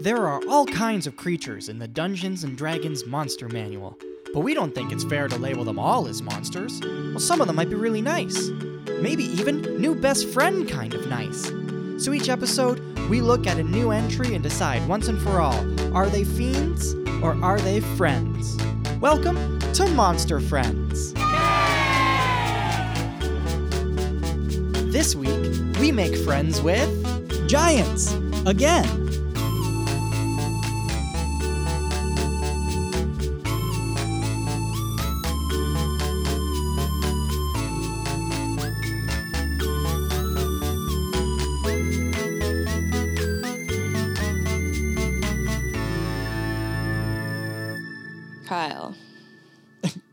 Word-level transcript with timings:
There 0.00 0.26
are 0.26 0.40
all 0.48 0.66
kinds 0.66 1.06
of 1.06 1.16
creatures 1.16 1.68
in 1.68 1.78
the 1.78 1.86
Dungeons 1.86 2.42
and 2.42 2.58
Dragons 2.58 3.06
Monster 3.06 3.48
Manual, 3.48 3.96
but 4.32 4.40
we 4.40 4.52
don't 4.52 4.74
think 4.74 4.92
it's 4.92 5.04
fair 5.04 5.28
to 5.28 5.38
label 5.38 5.62
them 5.62 5.78
all 5.78 6.08
as 6.08 6.20
monsters. 6.20 6.80
Well, 6.82 7.20
some 7.20 7.40
of 7.40 7.46
them 7.46 7.54
might 7.56 7.70
be 7.70 7.76
really 7.76 8.02
nice. 8.02 8.48
Maybe 9.00 9.24
even 9.24 9.62
new 9.80 9.94
best 9.94 10.28
friend 10.28 10.68
kind 10.68 10.94
of 10.94 11.06
nice. 11.06 11.44
So 12.02 12.12
each 12.12 12.28
episode, 12.28 12.80
we 13.08 13.20
look 13.20 13.46
at 13.46 13.58
a 13.58 13.62
new 13.62 13.92
entry 13.92 14.34
and 14.34 14.42
decide 14.42 14.86
once 14.88 15.06
and 15.06 15.20
for 15.22 15.40
all 15.40 15.64
are 15.96 16.08
they 16.08 16.24
fiends 16.24 16.94
or 17.22 17.40
are 17.42 17.60
they 17.60 17.78
friends? 17.80 18.56
Welcome 19.00 19.60
to 19.74 19.86
Monster 19.86 20.40
Friends. 20.40 21.14
This 24.92 25.14
week, 25.14 25.78
we 25.78 25.92
make 25.92 26.16
friends 26.16 26.60
with 26.60 27.48
giants 27.48 28.12
again. 28.44 29.03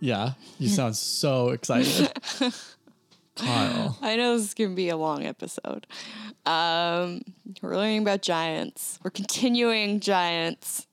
Yeah, 0.01 0.33
you 0.57 0.67
sound 0.67 0.97
so 0.97 1.49
excited. 1.49 2.11
Kyle. 3.35 3.97
I 4.01 4.15
know 4.17 4.35
this 4.35 4.47
is 4.47 4.53
going 4.53 4.71
to 4.71 4.75
be 4.75 4.89
a 4.89 4.97
long 4.97 5.25
episode. 5.25 5.87
Um, 6.45 7.21
we're 7.61 7.77
learning 7.77 8.01
about 8.01 8.21
giants. 8.21 8.99
We're 9.03 9.11
continuing 9.11 9.99
giants. 9.99 10.87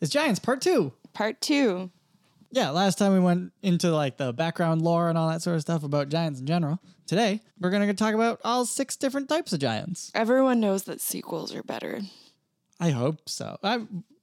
It's 0.00 0.10
Giants 0.10 0.40
Part 0.40 0.60
2. 0.60 0.92
Part 1.12 1.40
two. 1.40 1.90
Yeah, 2.50 2.70
last 2.70 2.98
time 2.98 3.12
we 3.12 3.20
went 3.20 3.52
into 3.62 3.90
like 3.90 4.16
the 4.16 4.32
background 4.32 4.82
lore 4.82 5.08
and 5.08 5.16
all 5.16 5.28
that 5.28 5.42
sort 5.42 5.56
of 5.56 5.62
stuff 5.62 5.84
about 5.84 6.08
giants 6.08 6.40
in 6.40 6.46
general. 6.46 6.80
Today, 7.06 7.40
we're 7.60 7.70
going 7.70 7.86
to 7.86 7.94
talk 7.94 8.14
about 8.14 8.40
all 8.44 8.66
six 8.66 8.96
different 8.96 9.28
types 9.28 9.52
of 9.52 9.60
giants. 9.60 10.10
Everyone 10.14 10.60
knows 10.60 10.82
that 10.84 11.00
sequels 11.00 11.54
are 11.54 11.62
better. 11.62 12.00
I 12.80 12.90
hope 12.90 13.28
so. 13.28 13.58
I 13.62 13.80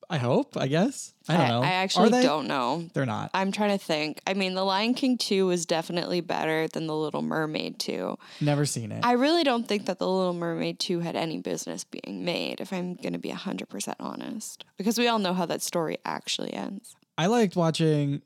I 0.10 0.18
hope, 0.18 0.56
I 0.56 0.68
guess. 0.68 1.14
I 1.28 1.38
don't 1.38 1.48
know. 1.48 1.62
I 1.64 1.72
actually 1.72 2.22
don't 2.22 2.48
know. 2.48 2.88
They're 2.94 3.06
not. 3.06 3.32
I'm 3.34 3.52
trying 3.52 3.78
to 3.78 3.84
think. 3.84 4.22
I 4.28 4.34
mean, 4.36 4.54
The 4.54 4.64
Lion 4.64 4.94
King 4.94 5.18
2 5.18 5.48
was 5.48 5.66
definitely 5.66 6.22
better 6.22 6.68
than 6.68 6.86
The 6.86 6.96
Little 6.96 7.24
Mermaid 7.24 7.80
2. 7.80 8.18
Never 8.42 8.66
seen 8.66 8.92
it. 8.92 9.04
I 9.04 9.14
really 9.14 9.44
don't 9.44 9.68
think 9.68 9.88
that 9.88 9.98
The 10.00 10.08
Little 10.08 10.34
Mermaid 10.34 10.80
2 10.80 11.00
had 11.00 11.16
any 11.16 11.40
business 11.40 11.84
being 11.84 12.24
made, 12.24 12.62
if 12.62 12.72
I'm 12.72 12.96
going 12.96 13.14
to 13.14 13.20
be 13.20 13.32
100% 13.32 13.96
honest. 14.00 14.66
Because 14.78 15.00
we 15.00 15.08
all 15.08 15.20
know 15.20 15.34
how 15.34 15.48
that 15.48 15.62
story 15.62 15.98
actually 16.06 16.54
ends. 16.54 16.96
I 17.18 17.26
liked 17.26 17.56
watching 17.56 18.22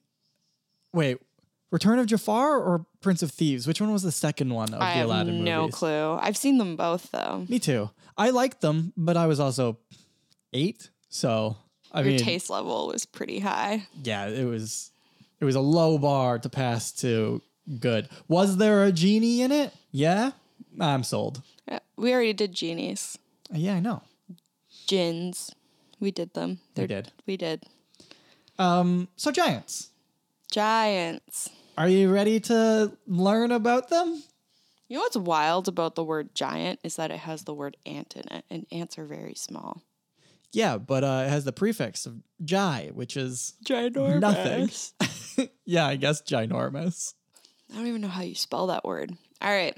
Wait, 0.94 1.19
Return 1.72 2.00
of 2.00 2.07
Jafar 2.07 2.57
or 2.57 2.85
Prince 3.02 3.22
of 3.22 3.31
Thieves? 3.31 3.67
Which 3.67 3.80
one 3.80 3.91
was 3.91 4.03
the 4.03 4.11
second 4.11 4.53
one 4.53 4.73
of 4.73 4.81
I 4.81 5.00
the 5.00 5.05
Aladdin 5.05 5.44
no 5.44 5.61
movies? 5.61 5.73
No 5.73 5.77
clue. 5.77 6.19
I've 6.22 6.38
seen 6.38 6.57
them 6.57 6.75
both, 6.75 7.11
though. 7.11 7.45
Me 7.47 7.59
too. 7.59 7.91
I 8.17 8.31
liked 8.31 8.61
them, 8.61 8.94
but 8.97 9.16
I 9.16 9.27
was 9.27 9.39
also 9.39 9.77
8, 10.52 10.89
so 11.09 11.57
I 11.91 12.01
Your 12.01 12.09
mean 12.11 12.19
taste 12.19 12.49
level 12.49 12.87
was 12.87 13.05
pretty 13.05 13.39
high. 13.39 13.87
yeah, 14.03 14.27
it 14.27 14.45
was 14.45 14.91
it 15.39 15.45
was 15.45 15.55
a 15.55 15.61
low 15.61 15.97
bar 15.97 16.37
to 16.39 16.49
pass 16.49 16.91
to 17.01 17.41
good. 17.79 18.09
Was 18.27 18.57
there 18.57 18.83
a 18.83 18.91
genie 18.91 19.41
in 19.41 19.51
it? 19.51 19.73
Yeah. 19.91 20.31
I'm 20.79 21.03
sold. 21.03 21.41
Yeah, 21.67 21.79
We 21.97 22.13
already 22.13 22.33
did 22.33 22.53
genies, 22.53 23.17
Yeah, 23.51 23.75
I 23.75 23.79
know. 23.79 24.03
gins. 24.87 25.53
We 25.99 26.11
did 26.11 26.33
them. 26.33 26.59
They're- 26.75 26.87
did. 26.87 27.11
We 27.25 27.37
did. 27.37 27.63
Um 28.57 29.07
so 29.15 29.31
giants. 29.31 29.89
Giants. 30.51 31.49
Are 31.78 31.88
you 31.88 32.11
ready 32.11 32.39
to 32.41 32.91
learn 33.07 33.51
about 33.51 33.89
them? 33.89 34.23
You 34.88 34.97
know 34.97 35.01
what's 35.01 35.16
wild 35.17 35.67
about 35.67 35.95
the 35.95 36.03
word 36.03 36.33
giant 36.35 36.79
is 36.83 36.95
that 36.97 37.11
it 37.11 37.19
has 37.19 37.44
the 37.44 37.53
word 37.53 37.78
ant 37.85 38.16
in 38.16 38.28
it, 38.35 38.44
and 38.49 38.66
ants 38.72 38.97
are 38.97 39.05
very 39.05 39.35
small. 39.35 39.81
Yeah, 40.51 40.77
but 40.77 41.03
uh, 41.03 41.23
it 41.27 41.29
has 41.29 41.45
the 41.45 41.53
prefix 41.53 42.05
of 42.05 42.15
gi, 42.43 42.91
which 42.93 43.15
is 43.15 43.53
Ginormous. 43.65 44.19
nothing. 44.19 45.49
yeah, 45.65 45.85
I 45.85 45.95
guess 45.95 46.21
ginormous. 46.21 47.13
I 47.71 47.75
don't 47.75 47.87
even 47.87 48.01
know 48.01 48.07
how 48.07 48.23
you 48.23 48.35
spell 48.35 48.67
that 48.67 48.83
word. 48.83 49.15
All 49.41 49.51
right. 49.51 49.77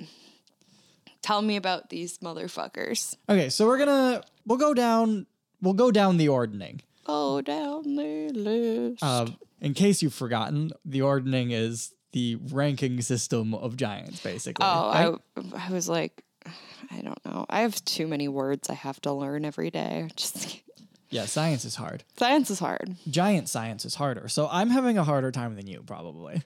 Tell 1.22 1.42
me 1.42 1.56
about 1.56 1.90
these 1.90 2.18
motherfuckers. 2.20 3.16
Okay, 3.30 3.50
so 3.50 3.68
we're 3.68 3.78
gonna 3.78 4.24
we'll 4.46 4.58
go 4.58 4.74
down 4.74 5.28
we'll 5.62 5.74
go 5.74 5.92
down 5.92 6.18
the 6.18 6.30
ordning. 6.30 6.82
Go 7.06 7.42
down 7.42 7.96
the 7.96 8.30
list. 8.34 9.04
Um, 9.04 9.38
in 9.60 9.74
case 9.74 10.02
you've 10.02 10.14
forgotten, 10.14 10.72
the 10.86 11.02
ordning 11.02 11.52
is 11.52 11.94
the 12.12 12.38
ranking 12.52 13.02
system 13.02 13.54
of 13.54 13.78
giants, 13.78 14.22
basically. 14.22 14.66
oh? 14.66 15.20
I, 15.36 15.68
I 15.68 15.72
was 15.72 15.88
like, 15.88 16.24
I 16.92 17.02
don't 17.02 17.24
know. 17.26 17.46
I 17.50 17.62
have 17.62 17.84
too 17.86 18.08
many 18.08 18.28
words 18.28 18.70
I 18.70 18.74
have 18.74 19.00
to 19.02 19.14
learn 19.14 19.46
every 19.46 19.70
day. 19.72 20.10
Just 20.16 20.62
yeah, 21.10 21.26
science 21.26 21.66
is 21.66 21.76
hard. 21.76 22.04
science 22.18 22.50
is 22.50 22.60
hard. 22.60 22.96
Giant 23.10 23.50
science 23.50 23.86
is 23.86 23.96
harder. 23.96 24.28
So 24.30 24.48
I'm 24.52 24.70
having 24.70 24.98
a 24.98 25.04
harder 25.04 25.32
time 25.32 25.56
than 25.56 25.68
you, 25.68 25.84
probably. 25.86 26.42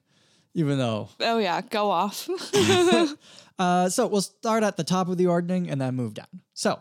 Even 0.53 0.77
though, 0.77 1.09
Oh 1.19 1.37
yeah, 1.37 1.61
go 1.61 1.91
off. 1.91 2.29
uh, 3.59 3.89
so 3.89 4.07
we'll 4.07 4.21
start 4.21 4.63
at 4.63 4.77
the 4.77 4.83
top 4.83 5.09
of 5.09 5.17
the 5.17 5.27
ordning 5.27 5.69
and 5.69 5.81
then 5.81 5.95
move 5.95 6.13
down. 6.13 6.27
So, 6.53 6.79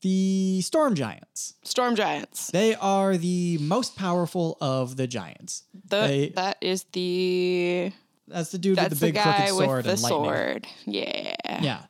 the 0.00 0.60
storm 0.62 0.94
giants. 0.94 1.54
Storm 1.64 1.96
giants. 1.96 2.50
They 2.50 2.74
are 2.76 3.16
the 3.16 3.58
most 3.58 3.96
powerful 3.96 4.56
of 4.60 4.96
the 4.96 5.06
giants. 5.06 5.64
The, 5.88 5.96
They- 6.00 6.28
that 6.30 6.56
is 6.60 6.84
the 6.92 7.92
That's 8.26 8.50
the 8.52 8.58
dude 8.58 8.78
with 8.78 8.90
the 8.90 8.96
big 9.06 9.14
the 9.14 9.20
crooked 9.20 9.48
sword 9.48 9.86
and 9.86 10.00
lightning. 10.00 10.08
sword. 10.08 10.66
Yeah. 10.86 11.60
Yeah, 11.62 11.82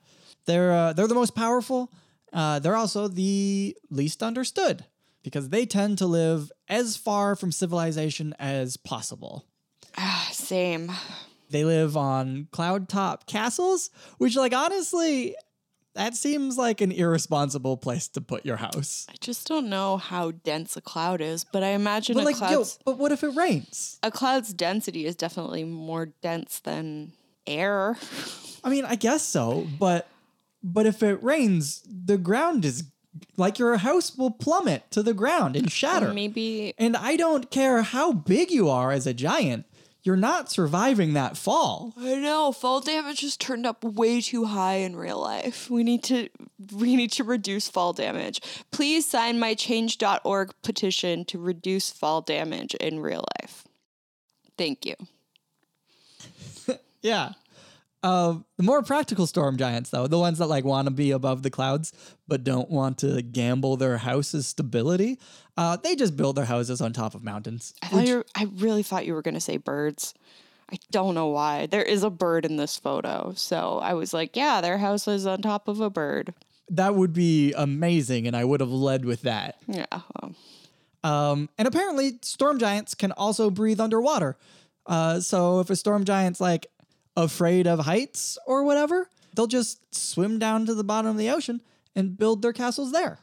they're 0.48 0.72
uh, 0.72 0.92
they're 0.94 1.06
the 1.06 1.14
most 1.14 1.36
powerful. 1.36 1.92
Uh, 2.32 2.58
they're 2.58 2.76
also 2.76 3.06
the 3.06 3.76
least 3.90 4.22
understood 4.22 4.84
because 5.22 5.50
they 5.50 5.64
tend 5.64 5.98
to 5.98 6.06
live 6.06 6.50
as 6.68 6.96
far 6.96 7.36
from 7.36 7.52
civilization 7.52 8.34
as 8.40 8.76
possible. 8.76 9.44
Ah, 9.96 10.28
same. 10.32 10.90
They 11.50 11.64
live 11.64 11.96
on 11.96 12.48
cloud 12.50 12.88
top 12.88 13.26
castles, 13.26 13.90
which, 14.18 14.36
like, 14.36 14.54
honestly, 14.54 15.34
that 15.94 16.14
seems 16.14 16.58
like 16.58 16.80
an 16.82 16.92
irresponsible 16.92 17.78
place 17.78 18.06
to 18.08 18.20
put 18.20 18.44
your 18.44 18.56
house. 18.58 19.06
I 19.08 19.14
just 19.20 19.48
don't 19.48 19.68
know 19.70 19.96
how 19.96 20.32
dense 20.32 20.76
a 20.76 20.82
cloud 20.82 21.20
is, 21.22 21.44
but 21.44 21.62
I 21.62 21.68
imagine 21.68 22.14
But 22.14 22.22
a 22.22 22.24
like, 22.26 22.50
yo, 22.50 22.64
but 22.84 22.98
what 22.98 23.12
if 23.12 23.24
it 23.24 23.30
rains? 23.30 23.98
a 24.02 24.10
cloud's 24.10 24.52
density 24.52 25.06
is 25.06 25.16
definitely 25.16 25.64
more 25.64 26.06
dense 26.22 26.60
than 26.60 27.12
air. 27.46 27.96
I 28.62 28.68
mean, 28.68 28.84
I 28.84 28.96
guess 28.96 29.22
so, 29.22 29.66
but 29.78 30.06
but 30.62 30.86
if 30.86 31.02
it 31.02 31.22
rains, 31.22 31.82
the 31.86 32.18
ground 32.18 32.64
is 32.64 32.84
like 33.36 33.58
your 33.58 33.76
house 33.78 34.16
will 34.16 34.30
plummet 34.30 34.90
to 34.90 35.02
the 35.02 35.14
ground 35.14 35.56
and 35.56 35.70
shatter. 35.72 36.12
Maybe 36.12 36.74
And 36.78 36.96
I 36.96 37.16
don't 37.16 37.50
care 37.50 37.82
how 37.82 38.12
big 38.12 38.50
you 38.50 38.68
are 38.68 38.92
as 38.92 39.06
a 39.06 39.14
giant, 39.14 39.66
you're 40.02 40.16
not 40.16 40.50
surviving 40.50 41.14
that 41.14 41.36
fall. 41.36 41.92
I 41.98 42.14
know 42.16 42.52
fall 42.52 42.80
damage 42.80 43.20
has 43.22 43.36
turned 43.36 43.66
up 43.66 43.82
way 43.82 44.20
too 44.20 44.46
high 44.46 44.76
in 44.76 44.96
real 44.96 45.20
life. 45.20 45.68
We 45.68 45.82
need 45.82 46.02
to 46.04 46.28
we 46.72 46.96
need 46.96 47.12
to 47.12 47.24
reduce 47.24 47.68
fall 47.68 47.92
damage. 47.92 48.40
Please 48.70 49.06
sign 49.08 49.38
my 49.38 49.54
change.org 49.54 50.52
petition 50.62 51.24
to 51.26 51.38
reduce 51.38 51.90
fall 51.90 52.20
damage 52.20 52.74
in 52.76 53.00
real 53.00 53.24
life. 53.40 53.64
Thank 54.56 54.86
you. 54.86 54.94
Yeah. 57.00 57.34
Uh, 58.02 58.36
the 58.56 58.62
more 58.62 58.82
practical 58.82 59.26
storm 59.26 59.56
giants, 59.56 59.90
though, 59.90 60.06
the 60.06 60.18
ones 60.18 60.38
that 60.38 60.46
like 60.46 60.64
want 60.64 60.86
to 60.86 60.94
be 60.94 61.10
above 61.10 61.42
the 61.42 61.50
clouds 61.50 61.92
but 62.28 62.44
don't 62.44 62.70
want 62.70 62.98
to 62.98 63.22
gamble 63.22 63.76
their 63.76 63.98
house's 63.98 64.46
stability, 64.46 65.18
uh, 65.56 65.76
they 65.76 65.96
just 65.96 66.16
build 66.16 66.36
their 66.36 66.44
houses 66.44 66.80
on 66.80 66.92
top 66.92 67.14
of 67.14 67.24
mountains. 67.24 67.74
I 67.82 67.88
thought 67.88 68.06
you 68.06 68.24
I 68.36 68.44
really 68.54 68.84
thought 68.84 69.04
you 69.04 69.14
were 69.14 69.22
going 69.22 69.34
to 69.34 69.40
say 69.40 69.56
birds. 69.56 70.14
I 70.70 70.76
don't 70.90 71.14
know 71.14 71.28
why. 71.28 71.66
There 71.66 71.82
is 71.82 72.02
a 72.02 72.10
bird 72.10 72.44
in 72.44 72.56
this 72.56 72.78
photo. 72.78 73.32
So 73.34 73.78
I 73.82 73.94
was 73.94 74.12
like, 74.12 74.36
yeah, 74.36 74.60
their 74.60 74.78
house 74.78 75.08
is 75.08 75.26
on 75.26 75.40
top 75.40 75.66
of 75.66 75.80
a 75.80 75.90
bird. 75.90 76.34
That 76.68 76.94
would 76.94 77.14
be 77.14 77.54
amazing, 77.54 78.26
and 78.26 78.36
I 78.36 78.44
would 78.44 78.60
have 78.60 78.70
led 78.70 79.06
with 79.06 79.22
that. 79.22 79.56
Yeah. 79.66 79.86
Um, 81.02 81.48
and 81.56 81.66
apparently, 81.66 82.18
storm 82.22 82.58
giants 82.58 82.94
can 82.94 83.12
also 83.12 83.50
breathe 83.50 83.80
underwater. 83.80 84.36
Uh, 84.84 85.20
so 85.20 85.60
if 85.60 85.70
a 85.70 85.76
storm 85.76 86.04
giant's 86.04 86.40
like 86.40 86.66
afraid 87.24 87.66
of 87.66 87.80
heights 87.80 88.38
or 88.46 88.62
whatever, 88.64 89.10
they'll 89.34 89.46
just 89.46 89.94
swim 89.94 90.38
down 90.38 90.66
to 90.66 90.74
the 90.74 90.84
bottom 90.84 91.10
of 91.10 91.16
the 91.18 91.30
ocean 91.30 91.60
and 91.96 92.16
build 92.16 92.42
their 92.42 92.52
castles 92.52 92.92
there. 92.92 93.18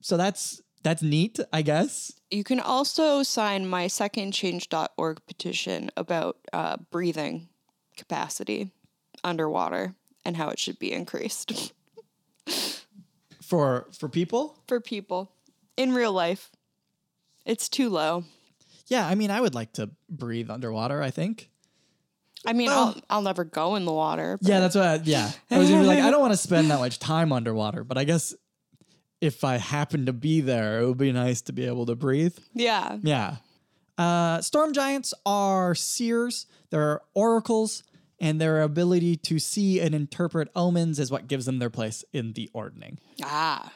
So 0.00 0.16
that's 0.16 0.62
that's 0.82 1.02
neat, 1.02 1.40
I 1.52 1.62
guess. 1.62 2.12
You 2.30 2.44
can 2.44 2.60
also 2.60 3.22
sign 3.24 3.66
my 3.66 3.86
secondchange.org 3.86 5.18
petition 5.26 5.90
about 5.96 6.36
uh, 6.52 6.76
breathing 6.90 7.48
capacity 7.96 8.70
underwater 9.24 9.94
and 10.24 10.36
how 10.36 10.48
it 10.50 10.58
should 10.58 10.78
be 10.78 10.92
increased 10.92 11.72
For 13.42 13.86
for 13.92 14.08
people, 14.08 14.56
for 14.68 14.80
people. 14.80 15.32
in 15.76 15.92
real 15.94 16.12
life. 16.12 16.50
It's 17.46 17.68
too 17.68 17.88
low. 17.88 18.24
Yeah, 18.88 19.06
I 19.06 19.14
mean, 19.14 19.30
I 19.30 19.40
would 19.40 19.54
like 19.54 19.72
to 19.74 19.90
breathe 20.08 20.50
underwater, 20.50 21.02
I 21.02 21.10
think. 21.10 21.48
I 22.48 22.52
mean, 22.54 22.68
I'll 22.70 22.96
I''ll 23.10 23.22
never 23.22 23.44
go 23.44 23.76
in 23.76 23.84
the 23.84 23.92
water. 23.92 24.38
but- 24.40 24.48
Yeah, 24.48 24.60
that's 24.60 24.74
what. 24.74 24.84
I, 24.86 24.94
yeah, 25.04 25.30
I 25.50 25.58
was 25.58 25.68
gonna 25.68 25.82
be 25.82 25.86
like, 25.86 26.00
I 26.00 26.10
don't 26.10 26.20
want 26.20 26.32
to 26.32 26.36
spend 26.38 26.70
that 26.70 26.78
much 26.80 26.98
time 26.98 27.32
underwater, 27.32 27.84
but 27.84 27.98
I 27.98 28.04
guess 28.04 28.34
if 29.20 29.44
I 29.44 29.56
happen 29.56 30.06
to 30.06 30.12
be 30.12 30.40
there, 30.40 30.80
it 30.80 30.86
would 30.86 30.98
be 30.98 31.12
nice 31.12 31.40
to 31.42 31.52
be 31.52 31.66
able 31.66 31.86
to 31.86 31.94
breathe. 31.96 32.36
yeah. 32.54 32.98
Yeah. 33.02 33.36
Uh, 33.96 34.40
storm 34.40 34.72
giants 34.72 35.12
are 35.26 35.74
seers. 35.74 36.46
They're 36.70 37.00
oracles, 37.14 37.82
and 38.20 38.40
their 38.40 38.62
ability 38.62 39.16
to 39.16 39.38
see 39.40 39.80
and 39.80 39.92
interpret 39.94 40.48
omens 40.54 40.98
is 41.00 41.10
what 41.10 41.26
gives 41.26 41.46
them 41.46 41.58
their 41.58 41.70
place 41.70 42.04
in 42.12 42.32
the 42.34 42.48
ordning. 42.52 42.98
Ah. 43.24 43.72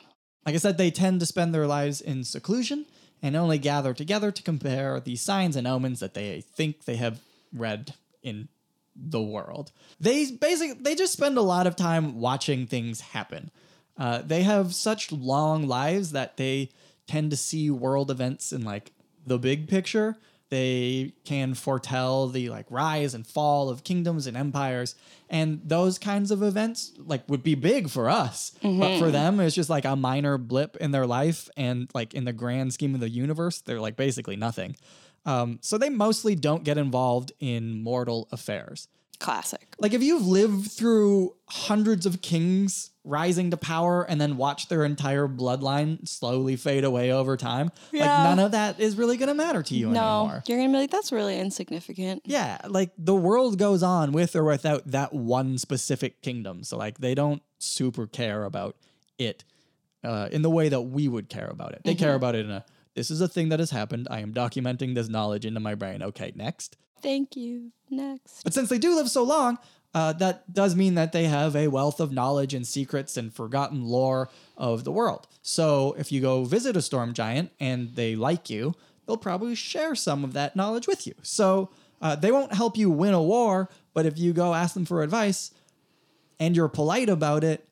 Like 0.46 0.54
I 0.54 0.58
said, 0.58 0.78
they 0.78 0.90
tend 0.92 1.18
to 1.20 1.26
spend 1.26 1.52
their 1.54 1.66
lives 1.66 2.00
in 2.00 2.22
seclusion 2.24 2.86
and 3.20 3.34
only 3.36 3.58
gather 3.58 3.94
together 3.94 4.30
to 4.30 4.42
compare 4.42 5.00
the 5.00 5.16
signs 5.16 5.56
and 5.56 5.66
omens 5.66 5.98
that 6.00 6.14
they 6.14 6.40
think 6.40 6.84
they 6.84 6.96
have 6.96 7.20
read 7.52 7.94
in 8.22 8.48
the 8.94 9.22
world. 9.22 9.72
They 10.00 10.30
basically 10.30 10.78
they 10.82 10.94
just 10.94 11.12
spend 11.12 11.38
a 11.38 11.42
lot 11.42 11.66
of 11.66 11.76
time 11.76 12.20
watching 12.20 12.66
things 12.66 13.00
happen. 13.00 13.50
Uh, 13.98 14.22
they 14.22 14.42
have 14.42 14.74
such 14.74 15.12
long 15.12 15.66
lives 15.66 16.12
that 16.12 16.36
they 16.36 16.70
tend 17.06 17.30
to 17.30 17.36
see 17.36 17.70
world 17.70 18.10
events 18.10 18.52
in 18.52 18.64
like 18.64 18.92
the 19.26 19.38
big 19.38 19.68
picture. 19.68 20.16
They 20.48 21.14
can 21.24 21.54
foretell 21.54 22.28
the 22.28 22.50
like 22.50 22.66
rise 22.68 23.14
and 23.14 23.26
fall 23.26 23.70
of 23.70 23.84
kingdoms 23.84 24.26
and 24.26 24.36
empires, 24.36 24.94
and 25.30 25.62
those 25.64 25.98
kinds 25.98 26.30
of 26.30 26.42
events 26.42 26.92
like 26.98 27.26
would 27.26 27.42
be 27.42 27.54
big 27.54 27.88
for 27.88 28.10
us, 28.10 28.52
but 28.62 28.98
for 28.98 29.10
them 29.10 29.40
it's 29.40 29.54
just 29.54 29.70
like 29.70 29.86
a 29.86 29.96
minor 29.96 30.36
blip 30.36 30.76
in 30.76 30.90
their 30.90 31.06
life, 31.06 31.48
and 31.56 31.90
like 31.94 32.12
in 32.12 32.26
the 32.26 32.34
grand 32.34 32.74
scheme 32.74 32.94
of 32.94 33.00
the 33.00 33.08
universe, 33.08 33.62
they're 33.62 33.80
like 33.80 33.96
basically 33.96 34.36
nothing. 34.36 34.76
Um, 35.24 35.58
so 35.62 35.78
they 35.78 35.88
mostly 35.90 36.34
don't 36.34 36.64
get 36.64 36.78
involved 36.78 37.32
in 37.40 37.82
mortal 37.82 38.28
affairs. 38.32 38.88
Classic. 39.18 39.68
Like 39.78 39.92
if 39.92 40.02
you've 40.02 40.26
lived 40.26 40.72
through 40.72 41.36
hundreds 41.48 42.06
of 42.06 42.20
kings 42.22 42.90
rising 43.04 43.52
to 43.52 43.56
power 43.56 44.02
and 44.02 44.20
then 44.20 44.36
watched 44.36 44.68
their 44.68 44.84
entire 44.84 45.28
bloodline 45.28 46.08
slowly 46.08 46.56
fade 46.56 46.82
away 46.82 47.12
over 47.12 47.36
time, 47.36 47.70
like 47.92 48.04
none 48.04 48.40
of 48.40 48.50
that 48.50 48.80
is 48.80 48.96
really 48.96 49.16
going 49.16 49.28
to 49.28 49.34
matter 49.34 49.62
to 49.62 49.74
you 49.76 49.90
No, 49.90 50.22
anymore. 50.22 50.42
you're 50.48 50.58
gonna 50.58 50.70
be 50.72 50.78
like, 50.78 50.90
that's 50.90 51.12
really 51.12 51.38
insignificant. 51.38 52.22
Yeah, 52.24 52.58
like 52.66 52.90
the 52.98 53.14
world 53.14 53.58
goes 53.58 53.84
on 53.84 54.10
with 54.10 54.34
or 54.34 54.42
without 54.42 54.88
that 54.90 55.12
one 55.14 55.56
specific 55.56 56.20
kingdom. 56.22 56.64
So 56.64 56.76
like 56.76 56.98
they 56.98 57.14
don't 57.14 57.42
super 57.58 58.08
care 58.08 58.42
about 58.42 58.76
it 59.18 59.44
uh, 60.02 60.28
in 60.32 60.42
the 60.42 60.50
way 60.50 60.68
that 60.68 60.80
we 60.80 61.06
would 61.06 61.28
care 61.28 61.46
about 61.48 61.74
it. 61.74 61.82
They 61.84 61.94
care 61.94 62.16
about 62.16 62.34
it 62.34 62.44
in 62.44 62.50
a 62.50 62.64
this 62.94 63.10
is 63.10 63.20
a 63.20 63.28
thing 63.28 63.48
that 63.50 63.60
has 63.60 63.70
happened. 63.70 64.08
I 64.10 64.20
am 64.20 64.32
documenting 64.32 64.94
this 64.94 65.08
knowledge 65.08 65.46
into 65.46 65.60
my 65.60 65.74
brain. 65.74 66.02
Okay, 66.02 66.32
next. 66.34 66.76
Thank 67.02 67.36
you. 67.36 67.72
Next. 67.90 68.42
But 68.44 68.54
since 68.54 68.68
they 68.68 68.78
do 68.78 68.94
live 68.94 69.10
so 69.10 69.22
long, 69.22 69.58
uh, 69.94 70.12
that 70.14 70.52
does 70.52 70.74
mean 70.74 70.94
that 70.94 71.12
they 71.12 71.24
have 71.24 71.54
a 71.54 71.68
wealth 71.68 72.00
of 72.00 72.12
knowledge 72.12 72.54
and 72.54 72.66
secrets 72.66 73.16
and 73.16 73.34
forgotten 73.34 73.84
lore 73.84 74.30
of 74.56 74.84
the 74.84 74.92
world. 74.92 75.26
So 75.42 75.94
if 75.98 76.10
you 76.10 76.20
go 76.20 76.44
visit 76.44 76.76
a 76.76 76.82
storm 76.82 77.12
giant 77.12 77.50
and 77.60 77.94
they 77.94 78.16
like 78.16 78.48
you, 78.48 78.74
they'll 79.06 79.16
probably 79.18 79.54
share 79.54 79.94
some 79.94 80.24
of 80.24 80.32
that 80.32 80.56
knowledge 80.56 80.86
with 80.86 81.06
you. 81.06 81.14
So 81.22 81.70
uh, 82.00 82.16
they 82.16 82.32
won't 82.32 82.54
help 82.54 82.76
you 82.76 82.90
win 82.90 83.14
a 83.14 83.22
war, 83.22 83.68
but 83.92 84.06
if 84.06 84.18
you 84.18 84.32
go 84.32 84.54
ask 84.54 84.74
them 84.74 84.86
for 84.86 85.02
advice 85.02 85.50
and 86.40 86.56
you're 86.56 86.68
polite 86.68 87.08
about 87.08 87.44
it, 87.44 87.68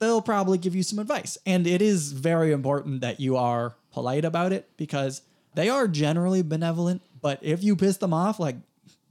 they'll 0.00 0.22
probably 0.22 0.58
give 0.58 0.74
you 0.74 0.82
some 0.82 0.98
advice. 0.98 1.38
And 1.46 1.66
it 1.66 1.82
is 1.82 2.12
very 2.12 2.50
important 2.52 3.00
that 3.02 3.20
you 3.20 3.36
are 3.36 3.76
polite 3.94 4.24
about 4.24 4.52
it 4.52 4.68
because 4.76 5.22
they 5.54 5.68
are 5.68 5.86
generally 5.86 6.42
benevolent. 6.42 7.00
But 7.22 7.38
if 7.42 7.62
you 7.62 7.76
piss 7.76 7.96
them 7.98 8.12
off, 8.12 8.40
like, 8.40 8.56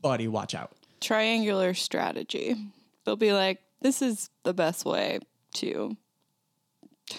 buddy, 0.01 0.27
watch 0.27 0.53
out. 0.53 0.73
Triangular 0.99 1.73
strategy. 1.73 2.55
They'll 3.05 3.15
be 3.15 3.31
like, 3.31 3.61
this 3.81 4.01
is 4.01 4.29
the 4.43 4.53
best 4.53 4.85
way 4.85 5.19
to. 5.55 5.95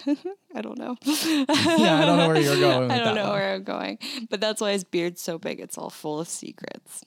I 0.55 0.61
don't 0.61 0.77
know. 0.77 0.95
yeah, 1.05 1.45
I 1.49 2.05
don't 2.05 2.17
know 2.17 2.27
where 2.27 2.39
you're 2.39 2.59
going. 2.59 2.81
With 2.87 2.91
I 2.91 2.99
don't 2.99 3.15
know 3.15 3.29
one. 3.29 3.33
where 3.33 3.53
I'm 3.55 3.63
going, 3.63 3.97
but 4.29 4.39
that's 4.39 4.61
why 4.61 4.71
his 4.71 4.83
beard's 4.83 5.21
so 5.21 5.37
big. 5.37 5.59
It's 5.59 5.77
all 5.77 5.89
full 5.89 6.19
of 6.19 6.27
secrets. 6.27 7.03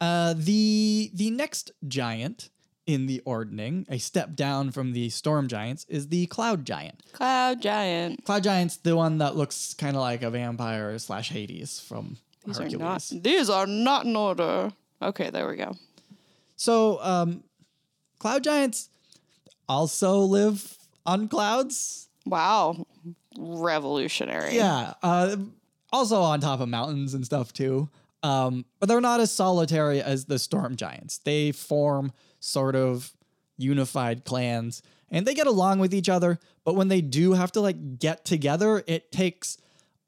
Uh, 0.00 0.34
the 0.36 1.10
the 1.14 1.30
next 1.30 1.72
giant 1.88 2.50
in 2.86 3.06
the 3.06 3.20
ordning, 3.24 3.86
a 3.88 3.98
step 3.98 4.34
down 4.36 4.70
from 4.70 4.92
the 4.92 5.08
storm 5.08 5.48
giants, 5.48 5.86
is 5.88 6.08
the 6.08 6.26
cloud 6.26 6.64
giant. 6.64 7.02
Cloud 7.12 7.62
giant. 7.62 8.24
Cloud 8.24 8.44
giant's 8.44 8.76
the 8.76 8.94
one 8.96 9.18
that 9.18 9.36
looks 9.36 9.74
kind 9.74 9.96
of 9.96 10.02
like 10.02 10.22
a 10.22 10.30
vampire 10.30 10.98
slash 10.98 11.30
Hades 11.30 11.80
from 11.80 12.18
These 12.46 12.58
Hercules. 12.58 12.74
are 12.74 12.78
not. 12.78 13.12
These 13.22 13.50
are 13.50 13.66
not 13.66 14.04
in 14.04 14.16
order. 14.16 14.72
Okay, 15.00 15.30
there 15.30 15.48
we 15.48 15.56
go. 15.56 15.74
So, 16.56 16.98
um, 17.02 17.42
cloud 18.18 18.44
giants 18.44 18.90
also 19.68 20.18
live 20.18 20.76
on 21.06 21.28
clouds. 21.28 22.08
Wow, 22.26 22.86
revolutionary. 23.38 24.56
Yeah. 24.56 24.94
Uh, 25.02 25.36
also 25.92 26.20
on 26.20 26.40
top 26.40 26.60
of 26.60 26.68
mountains 26.68 27.14
and 27.14 27.24
stuff 27.24 27.52
too. 27.52 27.88
Um, 28.24 28.64
but 28.80 28.88
they're 28.88 29.02
not 29.02 29.20
as 29.20 29.30
solitary 29.30 30.00
as 30.00 30.24
the 30.24 30.38
storm 30.38 30.76
giants. 30.76 31.18
They 31.18 31.52
form 31.52 32.10
sort 32.40 32.74
of 32.74 33.12
unified 33.58 34.24
clans 34.24 34.82
and 35.10 35.26
they 35.26 35.34
get 35.34 35.46
along 35.46 35.78
with 35.78 35.92
each 35.92 36.08
other. 36.08 36.40
But 36.64 36.74
when 36.74 36.88
they 36.88 37.02
do 37.02 37.34
have 37.34 37.52
to 37.52 37.60
like 37.60 37.98
get 37.98 38.24
together, 38.24 38.82
it 38.86 39.12
takes 39.12 39.58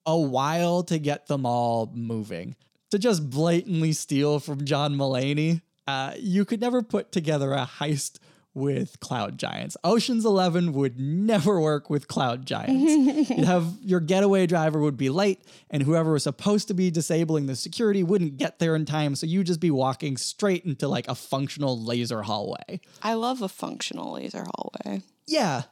a 0.06 0.18
while 0.18 0.82
to 0.84 0.98
get 0.98 1.26
them 1.26 1.44
all 1.44 1.92
moving. 1.94 2.56
To 2.90 2.98
just 2.98 3.28
blatantly 3.28 3.92
steal 3.92 4.40
from 4.40 4.64
John 4.64 4.94
Mulaney, 4.94 5.60
uh, 5.86 6.14
you 6.18 6.46
could 6.46 6.60
never 6.60 6.82
put 6.82 7.12
together 7.12 7.52
a 7.52 7.68
heist 7.78 8.18
with 8.56 8.98
cloud 9.00 9.38
giants. 9.38 9.76
Ocean's 9.84 10.24
11 10.24 10.72
would 10.72 10.98
never 10.98 11.60
work 11.60 11.90
with 11.90 12.08
cloud 12.08 12.46
giants. 12.46 13.30
You'd 13.30 13.44
have 13.44 13.74
your 13.82 14.00
getaway 14.00 14.46
driver 14.46 14.80
would 14.80 14.96
be 14.96 15.10
late 15.10 15.42
and 15.70 15.82
whoever 15.82 16.12
was 16.12 16.22
supposed 16.22 16.66
to 16.68 16.74
be 16.74 16.90
disabling 16.90 17.46
the 17.46 17.54
security 17.54 18.02
wouldn't 18.02 18.38
get 18.38 18.58
there 18.58 18.74
in 18.74 18.86
time, 18.86 19.14
so 19.14 19.26
you'd 19.26 19.46
just 19.46 19.60
be 19.60 19.70
walking 19.70 20.16
straight 20.16 20.64
into 20.64 20.88
like 20.88 21.06
a 21.06 21.14
functional 21.14 21.78
laser 21.78 22.22
hallway. 22.22 22.80
I 23.02 23.14
love 23.14 23.42
a 23.42 23.48
functional 23.48 24.14
laser 24.14 24.46
hallway. 24.54 25.02
Yeah, 25.26 25.64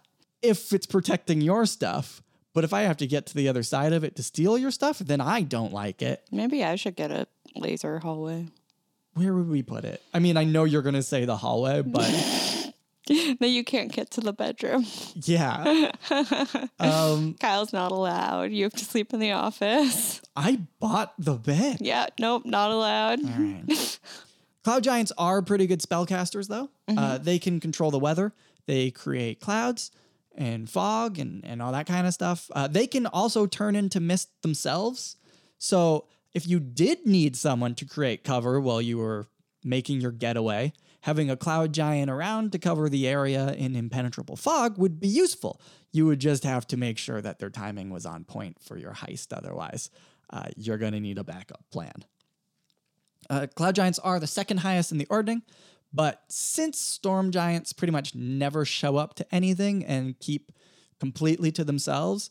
if 0.43 0.73
it's 0.73 0.87
protecting 0.87 1.41
your 1.41 1.65
stuff, 1.65 2.23
but 2.53 2.65
if 2.65 2.75
I 2.75 2.83
have 2.83 2.99
to 2.99 3.07
get 3.07 3.25
to 3.27 3.35
the 3.35 3.49
other 3.49 3.63
side 3.63 3.95
of 3.95 4.05
it 4.05 4.15
to 4.17 4.23
steal 4.23 4.59
your 4.59 4.71
stuff, 4.71 4.99
then 4.99 5.21
I 5.23 5.41
don't 5.41 5.73
like 5.73 6.03
it. 6.03 6.23
Maybe 6.31 6.63
I 6.63 6.77
should 6.77 6.97
get 6.97 7.11
a 7.11 7.27
laser 7.57 8.01
hallway. 8.01 8.49
Where 9.15 9.33
would 9.33 9.49
we 9.49 9.63
put 9.63 9.85
it? 9.85 10.03
I 10.13 10.19
mean, 10.19 10.37
I 10.37 10.45
know 10.45 10.65
you're 10.65 10.83
going 10.83 10.97
to 10.97 11.03
say 11.03 11.25
the 11.25 11.37
hallway, 11.37 11.83
but 11.83 12.11
that 13.41 13.49
you 13.49 13.65
can't 13.65 13.93
get 13.93 14.11
to 14.13 14.21
the 14.21 14.33
bedroom. 14.33 14.87
yeah. 15.15 15.91
Um, 16.79 17.35
Kyle's 17.41 17.73
not 17.73 17.93
allowed. 17.93 18.51
You 18.53 18.65
have 18.65 18.75
to 18.75 18.85
sleep 18.85 19.13
in 19.15 19.21
the 19.21 19.33
office. 19.33 20.21
I 20.37 20.61
bought 20.81 21.15
the 21.19 21.35
bed. 21.35 21.79
Yeah, 21.81 22.07
nope, 22.19 22.45
not 22.45 22.71
allowed. 22.71 23.25
All 23.25 23.31
right. 23.31 23.99
Cloud 24.65 24.83
giants 24.85 25.13
are 25.19 25.43
pretty 25.43 25.67
good 25.67 25.81
spellcasters, 25.81 26.49
though. 26.49 26.71
Uh, 26.89 27.19
they 27.19 27.39
can 27.39 27.61
control 27.61 27.91
the 27.91 27.99
weather. 27.99 28.33
They 28.67 28.91
create 28.91 29.41
clouds 29.41 29.91
and 30.37 30.69
fog 30.69 31.19
and, 31.19 31.45
and 31.45 31.63
all 31.63 31.73
that 31.73 31.87
kind 31.87 32.07
of 32.07 32.15
stuff. 32.15 32.51
Uh, 32.55 32.67
they 32.67 32.87
can 32.87 33.07
also 33.07 33.47
turn 33.47 33.77
into 33.77 34.01
mist 34.01 34.31
themselves. 34.43 35.17
So 35.59 36.07
if 36.35 36.47
you 36.49 36.61
did 36.61 37.07
need 37.07 37.37
someone 37.37 37.75
to 37.77 37.85
create 37.85 38.25
cover 38.25 38.61
while 38.61 38.81
you 38.83 38.99
were 38.99 39.27
making 39.63 40.01
your 40.01 40.11
getaway, 40.13 40.73
having 41.05 41.31
a 41.31 41.37
cloud 41.37 41.75
giant 41.75 42.11
around 42.11 42.51
to 42.51 42.59
cover 42.59 42.89
the 42.89 43.07
area 43.07 43.53
in 43.53 43.77
impenetrable 43.77 44.37
fog 44.37 44.79
would 44.79 44.99
be 44.99 45.07
useful. 45.07 45.61
You 45.93 46.07
would 46.07 46.19
just 46.19 46.45
have 46.45 46.67
to 46.69 46.79
make 46.79 46.97
sure 46.97 47.21
that 47.21 47.39
their 47.39 47.51
timing 47.51 47.91
was 47.91 48.07
on 48.07 48.25
point 48.25 48.57
for 48.63 48.79
your 48.79 48.93
heist. 48.93 49.37
Otherwise, 49.37 49.91
uh, 50.31 50.47
you're 50.57 50.79
going 50.79 50.95
to 50.95 51.01
need 51.01 51.19
a 51.19 51.25
backup 51.25 51.63
plan. 51.71 52.07
Uh, 53.29 53.47
cloud 53.55 53.75
giants 53.75 53.99
are 53.99 54.19
the 54.19 54.27
second 54.27 54.59
highest 54.61 54.93
in 54.93 54.99
the 54.99 55.07
ordning, 55.11 55.43
but 55.93 56.23
since 56.29 56.81
storm 56.81 57.31
giants 57.31 57.75
pretty 57.75 57.93
much 57.93 58.15
never 58.15 58.65
show 58.65 58.97
up 58.97 59.13
to 59.17 59.27
anything 59.31 59.85
and 59.85 60.19
keep 60.21 60.53
completely 61.01 61.53
to 61.53 61.65
themselves, 61.65 62.31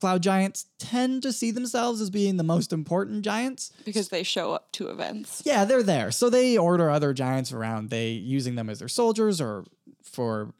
cloud 0.00 0.22
giants 0.22 0.66
tend 0.78 1.22
to 1.22 1.32
see 1.32 1.50
themselves 1.50 2.00
as 2.00 2.10
being 2.10 2.36
the 2.36 2.42
most 2.42 2.72
important 2.72 3.22
giants. 3.22 3.72
Because 3.84 4.08
they 4.08 4.22
show 4.22 4.52
up 4.52 4.72
to 4.72 4.88
events. 4.88 5.42
Yeah, 5.44 5.64
they're 5.64 5.82
there. 5.82 6.10
So 6.10 6.30
they 6.30 6.56
order 6.56 6.90
other 6.90 7.12
giants 7.12 7.52
around, 7.52 7.90
they 7.90 8.10
using 8.10 8.54
them 8.54 8.68
as 8.70 8.78
their 8.78 8.88
soldiers 8.88 9.40
or 9.40 9.64
for 10.02 10.52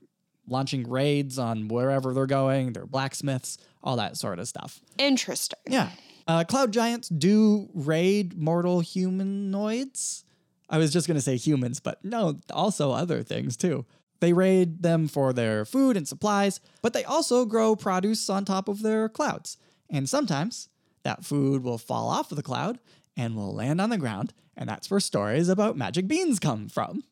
launching 0.47 0.89
raids 0.89 1.39
on 1.39 1.69
wherever 1.69 2.13
they're 2.13 2.27
going, 2.27 2.73
they're 2.73 2.87
blacksmiths, 2.87 3.59
all 3.83 3.97
that 3.97 4.17
sort 4.17 4.39
of 4.39 4.49
stuff. 4.49 4.81
Interesting. 4.99 5.59
Yeah. 5.67 5.91
Uh, 6.27 6.45
cloud 6.45 6.73
giants 6.73 7.09
do 7.09 7.69
raid 7.75 8.37
mortal 8.37 8.81
humanoids. 8.81 10.25
I 10.69 10.79
was 10.79 10.93
just 10.93 11.07
going 11.07 11.17
to 11.17 11.21
say 11.21 11.37
humans, 11.37 11.81
but 11.81 12.05
no, 12.05 12.39
also 12.53 12.93
other 12.93 13.23
things 13.23 13.57
too. 13.57 13.87
They 14.21 14.33
raid 14.33 14.83
them 14.83 15.09
for 15.09 15.33
their 15.33 15.65
food 15.65 15.97
and 15.97 16.07
supplies, 16.07 16.61
but 16.83 16.93
they 16.93 17.05
also 17.05 17.47
grow 17.47 17.75
produce 17.75 18.29
on 18.29 18.45
top 18.45 18.69
of 18.69 18.83
their 18.83 19.09
clouds. 19.09 19.57
And 19.89 20.09
sometimes 20.09 20.69
that 21.03 21.25
food 21.25 21.63
will 21.63 21.79
fall 21.79 22.09
off 22.09 22.31
of 22.31 22.37
the 22.37 22.43
cloud 22.43 22.79
and 23.17 23.35
will 23.35 23.55
land 23.55 23.81
on 23.81 23.91
the 23.91 23.99
ground. 23.99 24.33
And 24.57 24.69
that's 24.69 24.91
where 24.91 25.01
stories 25.01 25.49
about 25.49 25.77
magic 25.77 26.07
beans 26.07 26.39
come 26.39 26.69
from, 26.69 27.05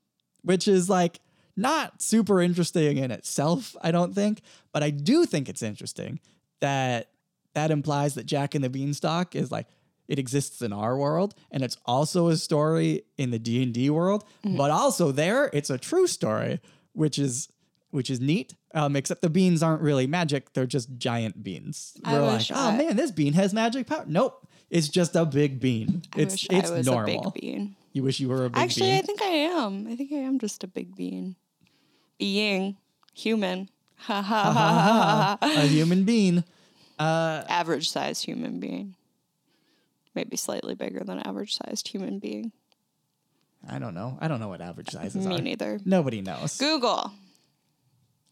which 0.43 0.69
is 0.69 0.91
like 0.91 1.21
not 1.57 2.03
super 2.03 2.41
interesting 2.41 2.99
in 2.99 3.11
itself, 3.11 3.75
I 3.83 3.91
don't 3.91 4.15
think. 4.15 4.43
But 4.73 4.83
I 4.83 4.91
do 4.91 5.25
think 5.25 5.49
it's 5.49 5.63
interesting 5.63 6.21
that 6.61 7.11
that 7.55 7.71
implies 7.71 8.15
that 8.15 8.27
Jack 8.27 8.55
and 8.55 8.63
the 8.63 8.71
Beanstalk 8.71 9.35
is 9.35 9.51
like, 9.51 9.67
it 10.09 10.19
exists 10.19 10.63
in 10.63 10.73
our 10.73 10.97
world 10.97 11.35
and 11.51 11.63
it's 11.63 11.77
also 11.85 12.29
a 12.29 12.37
story 12.37 13.03
in 13.19 13.31
the 13.31 13.39
D&D 13.39 13.91
world 13.91 14.25
mm-hmm. 14.43 14.57
but 14.57 14.71
also 14.71 15.13
there 15.13 15.51
it's 15.53 15.69
a 15.69 15.77
true 15.77 16.07
story 16.07 16.61
which 16.93 17.19
is 17.19 17.49
which 17.91 18.11
is 18.11 18.21
neat 18.21 18.55
um, 18.75 18.97
except 18.97 19.23
the 19.23 19.31
beans 19.31 19.63
aren't 19.63 19.83
really 19.83 20.07
magic 20.07 20.53
they're 20.53 20.67
just 20.67 20.89
giant 20.99 21.43
beans 21.43 21.97
I 22.05 22.15
we're 22.15 22.27
like 22.27 22.47
oh 22.51 22.69
I- 22.69 22.77
man 22.77 22.97
this 22.97 23.11
bean 23.11 23.33
has 23.35 23.55
magic 23.55 23.87
power 23.87 24.05
nope 24.07 24.47
it's 24.71 24.89
just 24.89 25.17
a 25.17 25.25
big 25.25 25.61
bean 25.61 26.03
I 26.15 26.21
it's 26.23 26.47
it's 26.51 26.71
normal 26.87 27.29
a 27.29 27.31
big 27.31 27.41
bean. 27.41 27.77
you 27.93 28.03
wish 28.03 28.21
you 28.21 28.29
were 28.29 28.45
a 28.45 28.51
big 28.51 28.59
Actually, 28.63 28.91
bean 28.91 28.99
I 28.99 29.03
think 29.03 29.23
I 29.23 29.27
am. 29.27 29.87
I 29.89 29.97
think 29.97 30.13
I 30.13 30.17
am 30.17 30.39
just 30.39 30.63
a 30.63 30.67
big 30.67 30.95
bean. 30.95 31.37
Being 32.19 32.77
human. 33.15 33.71
Ha 33.97 34.21
ha 34.23 34.53
ha 34.53 34.53
ha 34.53 35.39
ha. 35.41 35.63
a 35.63 35.67
human 35.67 36.05
bean 36.05 36.45
Average 36.99 37.89
sized 37.91 38.25
human 38.25 38.61
being. 38.61 38.95
Maybe 40.15 40.37
slightly 40.37 40.75
bigger 40.75 41.03
than 41.05 41.19
average 41.21 41.57
sized 41.57 41.89
human 41.89 42.19
being. 42.19 42.53
I 43.67 43.79
don't 43.79 43.95
know 43.95 44.19
i 44.21 44.29
don't 44.29 44.41
know 44.41 44.49
what 44.49 44.61
average 44.61 44.91
sizes 44.91 45.27
Me 45.27 45.35
are 45.35 45.39
Me 45.39 45.45
neither. 45.45 45.81
nobody 45.85 46.21
knows 46.21 46.57
Google. 46.59 47.13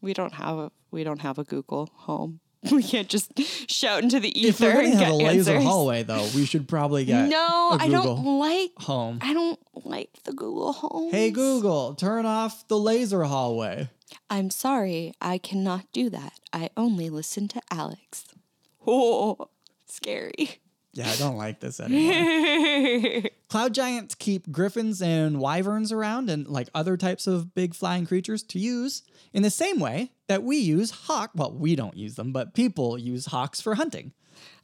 We 0.01 0.13
don't 0.13 0.33
have 0.33 0.57
a 0.57 0.71
we 0.91 1.03
don't 1.03 1.21
have 1.21 1.37
a 1.39 1.43
Google 1.43 1.89
home. 1.93 2.39
We 2.71 2.83
can't 2.83 3.07
just 3.07 3.31
shout 3.69 4.03
into 4.03 4.19
the 4.19 4.29
ether. 4.39 4.69
if 4.69 4.75
we're 4.75 4.83
gonna 4.83 4.95
have 4.95 5.13
a 5.13 5.15
laser 5.15 5.51
answers. 5.53 5.63
hallway 5.63 6.03
though 6.03 6.27
we 6.35 6.45
should 6.45 6.67
probably 6.67 7.05
get 7.05 7.29
No, 7.29 7.69
a 7.71 7.77
I 7.79 7.87
don't 7.89 8.23
like 8.39 8.71
home 8.77 9.19
I 9.21 9.33
don't 9.33 9.59
like 9.85 10.09
the 10.23 10.33
Google 10.33 10.73
Home. 10.73 11.11
Hey 11.11 11.31
Google, 11.31 11.93
turn 11.95 12.25
off 12.25 12.67
the 12.67 12.77
laser 12.77 13.23
hallway. 13.23 13.89
I'm 14.29 14.49
sorry, 14.49 15.13
I 15.21 15.37
cannot 15.37 15.85
do 15.91 16.09
that. 16.11 16.33
I 16.53 16.69
only 16.77 17.09
listen 17.09 17.47
to 17.49 17.61
Alex. 17.71 18.25
Oh, 18.89 19.49
scary. 19.87 20.61
Yeah, 20.97 21.09
I 21.11 21.15
don't 21.15 21.37
like 21.37 21.59
this 21.59 21.79
anymore. 21.79 23.29
Cloud 23.49 23.73
giants 23.75 24.15
keep 24.15 24.51
griffins 24.51 24.99
and 25.01 25.39
wyverns 25.39 25.91
around 25.91 26.29
and 26.31 26.47
like 26.47 26.69
other 26.73 26.97
types 26.97 27.27
of 27.27 27.53
big 27.53 27.75
flying 27.75 28.07
creatures 28.07 28.41
to 28.43 28.59
use 28.59 29.03
in 29.31 29.43
the 29.43 29.51
same 29.51 29.79
way 29.79 30.11
that 30.27 30.41
we 30.41 30.57
use 30.57 30.89
hawk. 30.89 31.31
Well, 31.35 31.53
we 31.53 31.75
don't 31.75 31.95
use 31.95 32.15
them, 32.15 32.31
but 32.31 32.55
people 32.55 32.97
use 32.97 33.27
hawks 33.27 33.61
for 33.61 33.75
hunting. 33.75 34.11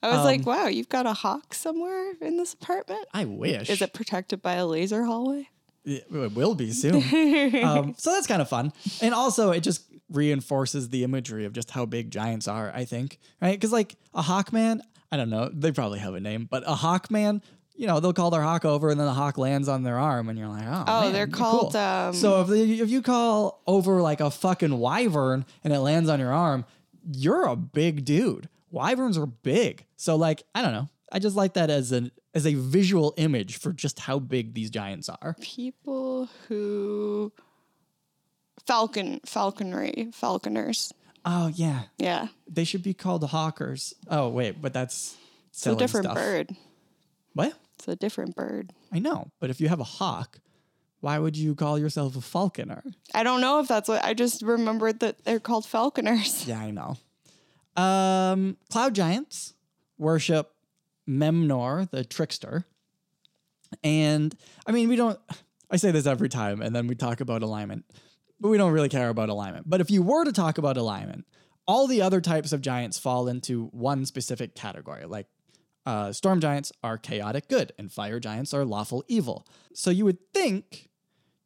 I 0.01 0.07
was 0.09 0.17
Um, 0.19 0.25
like, 0.25 0.45
wow, 0.45 0.65
you've 0.67 0.89
got 0.89 1.05
a 1.05 1.13
hawk 1.13 1.53
somewhere 1.53 2.13
in 2.19 2.37
this 2.37 2.53
apartment? 2.53 3.05
I 3.13 3.25
wish. 3.25 3.69
Is 3.69 3.81
it 3.83 3.93
protected 3.93 4.41
by 4.41 4.53
a 4.55 4.65
laser 4.65 5.03
hallway? 5.03 5.49
It, 5.85 6.05
it 6.11 6.33
will 6.33 6.55
be 6.55 6.71
soon. 6.71 6.95
um, 7.63 7.93
so 7.97 8.11
that's 8.11 8.25
kind 8.27 8.41
of 8.41 8.49
fun. 8.49 8.73
And 9.01 9.13
also, 9.13 9.51
it 9.51 9.61
just 9.61 9.83
reinforces 10.09 10.89
the 10.89 11.03
imagery 11.03 11.45
of 11.45 11.53
just 11.53 11.71
how 11.71 11.85
big 11.85 12.09
giants 12.11 12.47
are, 12.47 12.71
I 12.73 12.85
think. 12.85 13.19
Right? 13.41 13.51
Because, 13.59 13.71
like, 13.71 13.95
a 14.13 14.21
hawkman, 14.21 14.79
I 15.13 15.17
don't 15.17 15.29
know, 15.29 15.47
they 15.53 15.71
probably 15.71 15.99
have 15.99 16.15
a 16.15 16.19
name, 16.19 16.47
but 16.49 16.63
a 16.65 16.73
hawk 16.73 17.11
man. 17.11 17.43
You 17.75 17.85
know, 17.87 17.99
they'll 17.99 18.13
call 18.13 18.29
their 18.31 18.41
hawk 18.41 18.65
over 18.65 18.89
and 18.89 18.99
then 18.99 19.05
the 19.07 19.13
hawk 19.13 19.37
lands 19.37 19.67
on 19.67 19.83
their 19.83 19.97
arm, 19.99 20.27
and 20.29 20.37
you're 20.39 20.47
like, 20.47 20.65
oh, 20.67 20.83
Oh, 20.87 21.01
man, 21.01 21.13
they're 21.13 21.27
cool. 21.27 21.71
called, 21.71 21.75
um, 21.75 22.13
so 22.13 22.41
if, 22.41 22.47
they, 22.47 22.61
if 22.63 22.89
you 22.89 23.01
call 23.03 23.61
over 23.67 24.01
like 24.01 24.21
a 24.21 24.29
fucking 24.31 24.77
wyvern 24.79 25.45
and 25.63 25.71
it 25.73 25.79
lands 25.79 26.09
on 26.09 26.19
your 26.19 26.31
arm, 26.33 26.65
you're 27.11 27.45
a 27.45 27.55
big 27.55 28.05
dude. 28.05 28.49
Wyverns 28.71 29.17
are 29.19 29.25
big. 29.27 29.85
So, 29.97 30.15
like, 30.15 30.43
I 30.55 30.61
don't 30.63 30.73
know. 30.73 30.89
I 31.11 31.19
just 31.19 31.35
like 31.35 31.53
that 31.53 31.69
as 31.69 31.91
an 31.91 32.11
as 32.33 32.47
a 32.47 32.55
visual 32.55 33.13
image 33.17 33.57
for 33.57 33.71
just 33.71 33.99
how 33.99 34.17
big 34.17 34.55
these 34.55 34.71
giants 34.71 35.09
are. 35.09 35.35
People 35.39 36.27
who 36.47 37.31
falcon 38.65 39.19
falconry 39.25 40.07
falconers. 40.11 40.91
Oh 41.25 41.47
yeah, 41.47 41.83
Yeah, 41.97 42.27
they 42.49 42.63
should 42.63 42.83
be 42.83 42.93
called 42.93 43.23
hawkers. 43.23 43.93
Oh 44.09 44.29
wait, 44.29 44.61
but 44.61 44.73
that's 44.73 45.15
it's 45.49 45.65
a 45.67 45.75
different 45.75 46.05
stuff. 46.05 46.15
bird. 46.17 46.55
What? 47.33 47.53
It's 47.75 47.87
a 47.87 47.95
different 47.95 48.35
bird. 48.35 48.73
I 48.91 48.99
know, 48.99 49.31
but 49.39 49.49
if 49.49 49.59
you 49.61 49.69
have 49.69 49.79
a 49.79 49.85
hawk, 49.85 50.39
why 50.99 51.17
would 51.19 51.35
you 51.37 51.55
call 51.55 51.79
yourself 51.79 52.15
a 52.15 52.21
falconer? 52.21 52.83
I 53.13 53.23
don't 53.23 53.41
know 53.41 53.59
if 53.59 53.67
that's 53.67 53.87
what 53.89 54.03
I 54.03 54.13
just 54.13 54.41
remembered 54.41 54.99
that 54.99 55.23
they're 55.25 55.39
called 55.39 55.65
falconers. 55.65 56.45
Yeah, 56.47 56.59
I 56.59 56.71
know. 56.71 56.97
Um, 57.75 58.57
cloud 58.69 58.93
giants 58.93 59.53
worship 59.97 60.53
Memnor, 61.07 61.89
the 61.89 62.03
trickster, 62.05 62.65
and 63.83 64.35
I 64.67 64.71
mean 64.71 64.89
we 64.89 64.95
don't. 64.95 65.19
I 65.71 65.77
say 65.77 65.91
this 65.91 66.05
every 66.05 66.29
time, 66.29 66.61
and 66.61 66.75
then 66.75 66.85
we 66.87 66.95
talk 66.95 67.19
about 67.21 67.41
alignment, 67.41 67.85
but 68.39 68.49
we 68.49 68.57
don't 68.57 68.71
really 68.71 68.89
care 68.89 69.09
about 69.09 69.29
alignment. 69.29 69.69
But 69.69 69.81
if 69.81 69.89
you 69.89 70.01
were 70.01 70.25
to 70.25 70.31
talk 70.31 70.57
about 70.57 70.77
alignment, 70.77 71.25
all 71.67 71.87
the 71.87 72.01
other 72.01 72.21
types 72.21 72.51
of 72.51 72.61
giants 72.61 72.99
fall 72.99 73.27
into 73.27 73.67
one 73.67 74.05
specific 74.05 74.53
category. 74.55 75.05
Like 75.05 75.27
uh, 75.85 76.11
storm 76.11 76.39
giants 76.39 76.71
are 76.83 76.97
chaotic 76.97 77.47
good, 77.47 77.73
and 77.77 77.91
fire 77.91 78.19
giants 78.19 78.53
are 78.53 78.65
lawful 78.65 79.03
evil. 79.07 79.47
So 79.73 79.89
you 79.91 80.05
would 80.05 80.17
think 80.33 80.89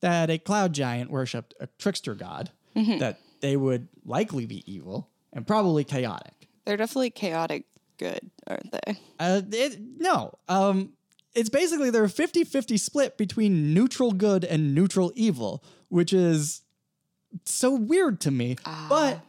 that 0.02 0.30
a 0.30 0.38
cloud 0.38 0.74
giant 0.74 1.10
worshipped 1.12 1.54
a 1.60 1.68
trickster 1.80 2.16
god, 2.16 2.52
that 3.00 3.20
they 3.42 3.58
would 3.58 3.88
likely 4.06 4.46
be 4.46 4.64
evil 4.72 5.10
and 5.34 5.46
probably 5.48 5.84
chaotic. 5.84 6.48
They're 6.66 6.78
definitely 6.78 7.10
chaotic 7.12 7.66
good, 7.98 8.20
aren't 8.48 8.72
they? 8.72 9.00
Uh, 9.20 9.42
it, 9.52 9.80
no, 9.98 10.34
um, 10.48 10.94
it's 11.34 11.50
basically 11.50 11.90
they're 11.90 12.04
a 12.04 12.10
50 12.10 12.44
50 12.44 12.78
split 12.78 13.18
between 13.18 13.74
neutral 13.74 14.12
good 14.12 14.44
and 14.44 14.76
neutral 14.76 15.12
evil, 15.16 15.64
which 15.90 16.14
is 16.14 16.62
so 17.46 17.72
weird 17.76 18.20
to 18.22 18.32
me. 18.32 18.58
But 18.90 19.22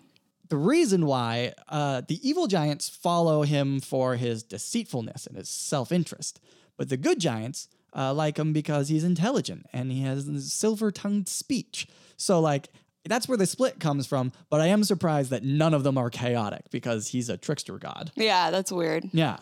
the 0.48 0.56
reason 0.56 1.06
why 1.06 1.54
uh, 1.68 2.02
the 2.06 2.26
evil 2.26 2.46
giants 2.46 2.88
follow 2.88 3.42
him 3.42 3.80
for 3.80 4.16
his 4.16 4.42
deceitfulness 4.42 5.26
and 5.26 5.36
his 5.36 5.48
self 5.48 5.92
interest, 5.92 6.40
but 6.76 6.88
the 6.88 6.96
good 6.96 7.20
giants 7.20 7.68
uh, 7.94 8.12
like 8.12 8.38
him 8.38 8.52
because 8.52 8.88
he's 8.88 9.04
intelligent 9.04 9.66
and 9.72 9.90
he 9.90 10.02
has 10.02 10.52
silver 10.52 10.90
tongued 10.90 11.28
speech. 11.28 11.86
So, 12.16 12.40
like, 12.40 12.68
that's 13.04 13.28
where 13.28 13.38
the 13.38 13.46
split 13.46 13.80
comes 13.80 14.06
from. 14.06 14.32
But 14.50 14.60
I 14.60 14.66
am 14.66 14.84
surprised 14.84 15.30
that 15.30 15.42
none 15.42 15.74
of 15.74 15.82
them 15.82 15.96
are 15.96 16.10
chaotic 16.10 16.70
because 16.70 17.08
he's 17.08 17.28
a 17.28 17.36
trickster 17.36 17.78
god. 17.78 18.12
Yeah, 18.14 18.50
that's 18.50 18.72
weird. 18.72 19.08
Yeah. 19.12 19.38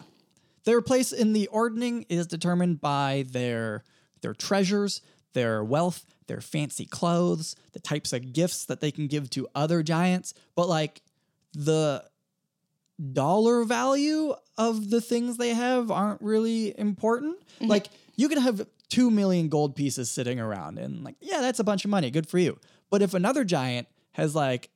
Their 0.64 0.82
place 0.82 1.12
in 1.12 1.32
the 1.32 1.46
ordning 1.48 2.06
is 2.08 2.26
determined 2.26 2.80
by 2.80 3.24
their 3.30 3.84
their 4.22 4.34
treasures, 4.34 5.02
their 5.36 5.62
wealth, 5.62 6.06
their 6.28 6.40
fancy 6.40 6.86
clothes, 6.86 7.54
the 7.72 7.78
types 7.78 8.14
of 8.14 8.32
gifts 8.32 8.64
that 8.64 8.80
they 8.80 8.90
can 8.90 9.06
give 9.06 9.28
to 9.28 9.46
other 9.54 9.82
giants, 9.82 10.32
but 10.54 10.66
like 10.66 11.02
the 11.52 12.02
dollar 13.12 13.62
value 13.64 14.34
of 14.56 14.88
the 14.88 15.02
things 15.02 15.36
they 15.36 15.50
have 15.50 15.90
aren't 15.90 16.22
really 16.22 16.76
important. 16.78 17.38
Mm-hmm. 17.56 17.66
Like 17.66 17.88
you 18.16 18.30
can 18.30 18.40
have 18.40 18.66
2 18.88 19.10
million 19.10 19.50
gold 19.50 19.76
pieces 19.76 20.10
sitting 20.10 20.40
around 20.40 20.78
and 20.78 21.04
like 21.04 21.16
yeah, 21.20 21.42
that's 21.42 21.60
a 21.60 21.64
bunch 21.64 21.84
of 21.84 21.90
money, 21.90 22.10
good 22.10 22.26
for 22.26 22.38
you. 22.38 22.58
But 22.90 23.02
if 23.02 23.12
another 23.12 23.44
giant 23.44 23.88
has 24.12 24.34
like 24.34 24.70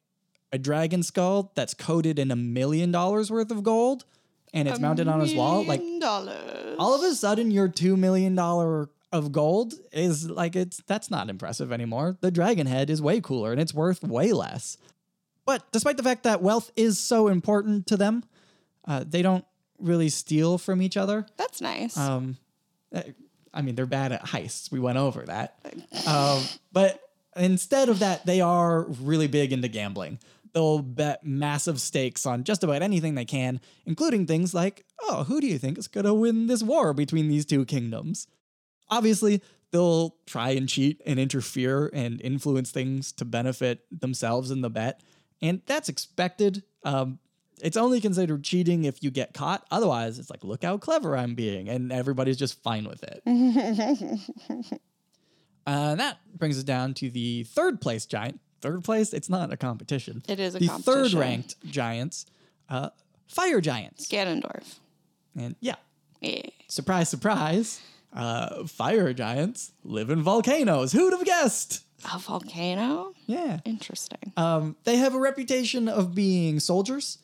a 0.52 0.58
dragon 0.58 1.02
skull 1.02 1.52
that's 1.54 1.72
coated 1.72 2.18
in 2.18 2.30
a 2.30 2.36
million 2.36 2.92
dollars 2.92 3.30
worth 3.30 3.50
of 3.50 3.62
gold 3.62 4.04
and 4.52 4.68
it's 4.68 4.78
mounted 4.78 5.08
on 5.08 5.20
his 5.20 5.34
wall, 5.34 5.64
like 5.64 5.80
dollars. 6.00 6.76
all 6.78 6.94
of 6.94 7.02
a 7.02 7.14
sudden 7.14 7.50
your 7.50 7.68
two 7.68 7.96
million 7.96 8.34
dollar 8.34 8.90
of 9.12 9.32
gold 9.32 9.74
is 9.92 10.28
like 10.30 10.54
it's 10.54 10.82
that's 10.86 11.10
not 11.10 11.28
impressive 11.28 11.72
anymore. 11.72 12.16
The 12.20 12.30
dragon 12.30 12.66
head 12.66 12.90
is 12.90 13.02
way 13.02 13.20
cooler 13.20 13.52
and 13.52 13.60
it's 13.60 13.74
worth 13.74 14.02
way 14.02 14.32
less. 14.32 14.76
But 15.44 15.70
despite 15.72 15.96
the 15.96 16.02
fact 16.02 16.22
that 16.24 16.42
wealth 16.42 16.70
is 16.76 16.98
so 16.98 17.28
important 17.28 17.86
to 17.88 17.96
them, 17.96 18.24
uh, 18.86 19.04
they 19.06 19.22
don't 19.22 19.44
really 19.78 20.08
steal 20.08 20.58
from 20.58 20.80
each 20.82 20.96
other. 20.96 21.26
That's 21.36 21.60
nice. 21.60 21.96
Um, 21.96 22.36
uh, 22.94 23.02
I 23.52 23.62
mean, 23.62 23.74
they're 23.74 23.86
bad 23.86 24.12
at 24.12 24.26
heists. 24.26 24.70
We 24.70 24.78
went 24.78 24.98
over 24.98 25.22
that. 25.22 25.58
Um, 26.06 26.42
but 26.72 27.00
instead 27.36 27.88
of 27.88 27.98
that, 27.98 28.24
they 28.24 28.40
are 28.40 28.82
really 28.84 29.26
big 29.26 29.52
into 29.52 29.68
gambling. 29.68 30.18
They'll 30.52 30.80
bet 30.80 31.24
massive 31.24 31.80
stakes 31.80 32.26
on 32.26 32.44
just 32.44 32.64
about 32.64 32.82
anything 32.82 33.14
they 33.14 33.24
can, 33.24 33.60
including 33.86 34.26
things 34.26 34.54
like, 34.54 34.84
oh, 35.02 35.24
who 35.24 35.40
do 35.40 35.46
you 35.46 35.58
think 35.58 35.78
is 35.78 35.88
going 35.88 36.06
to 36.06 36.14
win 36.14 36.46
this 36.46 36.62
war 36.62 36.92
between 36.94 37.28
these 37.28 37.44
two 37.44 37.64
kingdoms? 37.64 38.26
Obviously, 38.90 39.42
they'll 39.70 40.16
try 40.26 40.50
and 40.50 40.68
cheat 40.68 41.00
and 41.06 41.18
interfere 41.18 41.90
and 41.92 42.20
influence 42.20 42.70
things 42.70 43.12
to 43.12 43.24
benefit 43.24 43.80
themselves 44.00 44.50
in 44.50 44.60
the 44.62 44.70
bet. 44.70 45.02
And 45.40 45.62
that's 45.66 45.88
expected. 45.88 46.64
Um, 46.84 47.18
it's 47.62 47.76
only 47.76 48.00
considered 48.00 48.42
cheating 48.42 48.84
if 48.84 49.02
you 49.02 49.10
get 49.10 49.32
caught. 49.34 49.66
Otherwise, 49.70 50.18
it's 50.18 50.30
like, 50.30 50.42
look 50.44 50.64
how 50.64 50.76
clever 50.78 51.16
I'm 51.16 51.34
being. 51.34 51.68
And 51.68 51.92
everybody's 51.92 52.36
just 52.36 52.62
fine 52.62 52.84
with 52.88 53.02
it. 53.04 53.22
uh, 55.66 55.94
that 55.94 56.18
brings 56.36 56.58
us 56.58 56.64
down 56.64 56.94
to 56.94 57.10
the 57.10 57.44
third 57.44 57.80
place 57.80 58.06
giant. 58.06 58.40
Third 58.60 58.84
place? 58.84 59.12
It's 59.14 59.28
not 59.30 59.52
a 59.52 59.56
competition. 59.56 60.22
It 60.28 60.38
is 60.40 60.54
a 60.54 60.58
the 60.58 60.66
competition. 60.68 61.02
third 61.04 61.12
ranked 61.14 61.54
giants, 61.70 62.26
uh, 62.68 62.90
fire 63.26 63.60
giants. 63.60 64.06
Ganondorf. 64.08 64.78
And 65.36 65.56
yeah, 65.60 65.76
Yeah. 66.20 66.42
surprise, 66.68 67.08
surprise, 67.08 67.80
uh, 68.12 68.66
fire 68.66 69.12
giants 69.12 69.72
live 69.84 70.10
in 70.10 70.22
volcanoes. 70.22 70.92
Who'd 70.92 71.12
have 71.12 71.24
guessed? 71.24 71.84
A 72.12 72.18
volcano? 72.18 73.12
Yeah. 73.26 73.60
Interesting. 73.64 74.32
Um, 74.36 74.76
they 74.84 74.96
have 74.96 75.14
a 75.14 75.18
reputation 75.18 75.88
of 75.88 76.14
being 76.14 76.58
soldiers. 76.60 77.18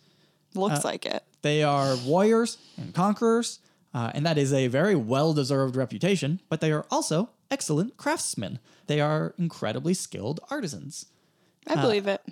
Looks 0.55 0.85
like 0.85 1.05
it. 1.07 1.23
They 1.43 1.63
are 1.63 1.97
warriors 2.05 2.59
and 2.77 2.95
conquerors, 2.95 3.61
uh, 3.95 4.11
and 4.15 4.25
that 4.27 4.39
is 4.39 4.53
a 4.53 4.69
very 4.69 4.95
well 4.95 5.33
deserved 5.35 5.77
reputation, 5.77 6.41
but 6.49 6.61
they 6.61 6.73
are 6.73 6.87
also 6.91 7.31
excellent 7.51 7.97
craftsmen. 7.97 8.59
They 8.87 9.01
are 9.01 9.35
incredibly 9.39 9.95
skilled 9.95 10.41
artisans. 10.51 11.07
I 11.67 11.77
believe 11.81 12.07
it. 12.07 12.23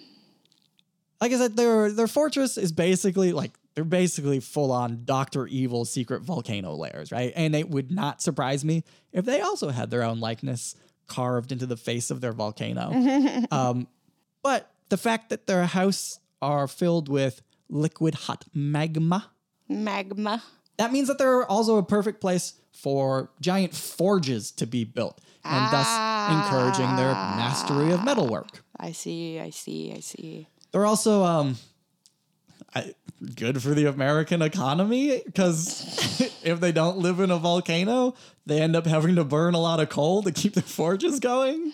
Like 1.20 1.32
I 1.32 1.36
said, 1.36 1.56
their 1.56 1.90
their 1.90 2.06
fortress 2.06 2.56
is 2.56 2.72
basically 2.72 3.32
like 3.32 3.52
they're 3.74 3.84
basically 3.84 4.40
full 4.40 4.70
on 4.70 5.02
Doctor 5.04 5.46
Evil 5.46 5.84
secret 5.84 6.22
volcano 6.22 6.74
layers, 6.74 7.10
right? 7.10 7.32
And 7.34 7.54
it 7.54 7.68
would 7.68 7.90
not 7.90 8.22
surprise 8.22 8.64
me 8.64 8.84
if 9.12 9.24
they 9.24 9.40
also 9.40 9.70
had 9.70 9.90
their 9.90 10.02
own 10.02 10.20
likeness 10.20 10.76
carved 11.06 11.52
into 11.52 11.66
the 11.66 11.76
face 11.76 12.10
of 12.10 12.20
their 12.20 12.32
volcano. 12.32 12.92
um, 13.50 13.88
but 14.42 14.70
the 14.88 14.96
fact 14.96 15.30
that 15.30 15.46
their 15.46 15.66
house 15.66 16.20
are 16.40 16.68
filled 16.68 17.08
with 17.08 17.42
liquid 17.68 18.14
hot 18.14 18.44
magma, 18.54 19.30
Magma. 19.68 20.42
that 20.76 20.92
means 20.92 21.08
that 21.08 21.18
they're 21.18 21.44
also 21.50 21.78
a 21.78 21.82
perfect 21.82 22.20
place 22.20 22.54
for 22.72 23.30
giant 23.40 23.74
forges 23.74 24.50
to 24.52 24.66
be 24.66 24.84
built, 24.84 25.20
and 25.42 25.72
thus 25.72 25.88
encouraging 26.30 26.96
their 26.96 27.12
mastery 27.12 27.92
of 27.92 28.04
metalwork. 28.04 28.62
I 28.78 28.92
see, 28.92 29.40
I 29.40 29.50
see, 29.50 29.92
I 29.96 30.00
see. 30.00 30.48
They're 30.72 30.86
also 30.86 31.24
um, 31.24 31.56
I, 32.74 32.94
good 33.36 33.62
for 33.62 33.70
the 33.70 33.86
American 33.86 34.42
economy 34.42 35.22
because 35.24 36.20
if 36.42 36.60
they 36.60 36.72
don't 36.72 36.98
live 36.98 37.20
in 37.20 37.30
a 37.30 37.38
volcano, 37.38 38.14
they 38.46 38.60
end 38.60 38.74
up 38.76 38.86
having 38.86 39.14
to 39.16 39.24
burn 39.24 39.54
a 39.54 39.60
lot 39.60 39.80
of 39.80 39.88
coal 39.88 40.22
to 40.22 40.32
keep 40.32 40.54
their 40.54 40.62
forges 40.66 41.20
going. 41.20 41.72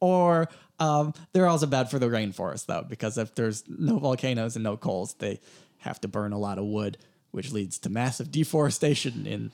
or 0.00 0.48
um, 0.78 1.14
they're 1.32 1.46
also 1.46 1.66
bad 1.66 1.90
for 1.90 1.98
the 1.98 2.06
rainforest 2.06 2.66
though 2.66 2.84
because 2.86 3.16
if 3.18 3.34
there's 3.34 3.64
no 3.68 3.98
volcanoes 3.98 4.56
and 4.56 4.62
no 4.62 4.76
coals, 4.76 5.14
they 5.14 5.40
have 5.78 6.00
to 6.02 6.08
burn 6.08 6.32
a 6.32 6.38
lot 6.38 6.58
of 6.58 6.64
wood, 6.64 6.98
which 7.30 7.52
leads 7.52 7.78
to 7.80 7.90
massive 7.90 8.30
deforestation 8.30 9.26
in 9.26 9.52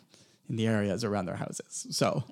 in 0.48 0.56
the 0.56 0.66
areas 0.66 1.04
around 1.04 1.26
their 1.26 1.36
houses. 1.36 1.86
So 1.90 2.24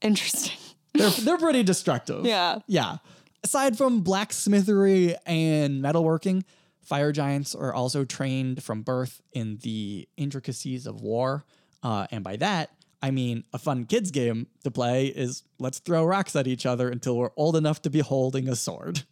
Interesting. 0.00 0.56
they're 0.94 1.10
they're 1.10 1.38
pretty 1.38 1.62
destructive. 1.62 2.24
Yeah. 2.26 2.58
Yeah. 2.66 2.96
Aside 3.44 3.76
from 3.76 4.04
blacksmithery 4.04 5.16
and 5.26 5.82
metalworking, 5.82 6.44
fire 6.82 7.12
giants 7.12 7.54
are 7.54 7.72
also 7.72 8.04
trained 8.04 8.62
from 8.62 8.82
birth 8.82 9.20
in 9.32 9.58
the 9.62 10.08
intricacies 10.16 10.86
of 10.86 11.00
war. 11.00 11.44
Uh, 11.82 12.06
and 12.10 12.22
by 12.24 12.36
that, 12.36 12.70
I 13.00 13.10
mean 13.10 13.44
a 13.52 13.58
fun 13.58 13.86
kids 13.86 14.10
game 14.10 14.46
to 14.64 14.70
play 14.70 15.06
is 15.06 15.42
let's 15.58 15.78
throw 15.80 16.04
rocks 16.04 16.36
at 16.36 16.46
each 16.46 16.66
other 16.66 16.88
until 16.88 17.16
we're 17.16 17.30
old 17.36 17.56
enough 17.56 17.82
to 17.82 17.90
be 17.90 18.00
holding 18.00 18.48
a 18.48 18.56
sword. 18.56 19.02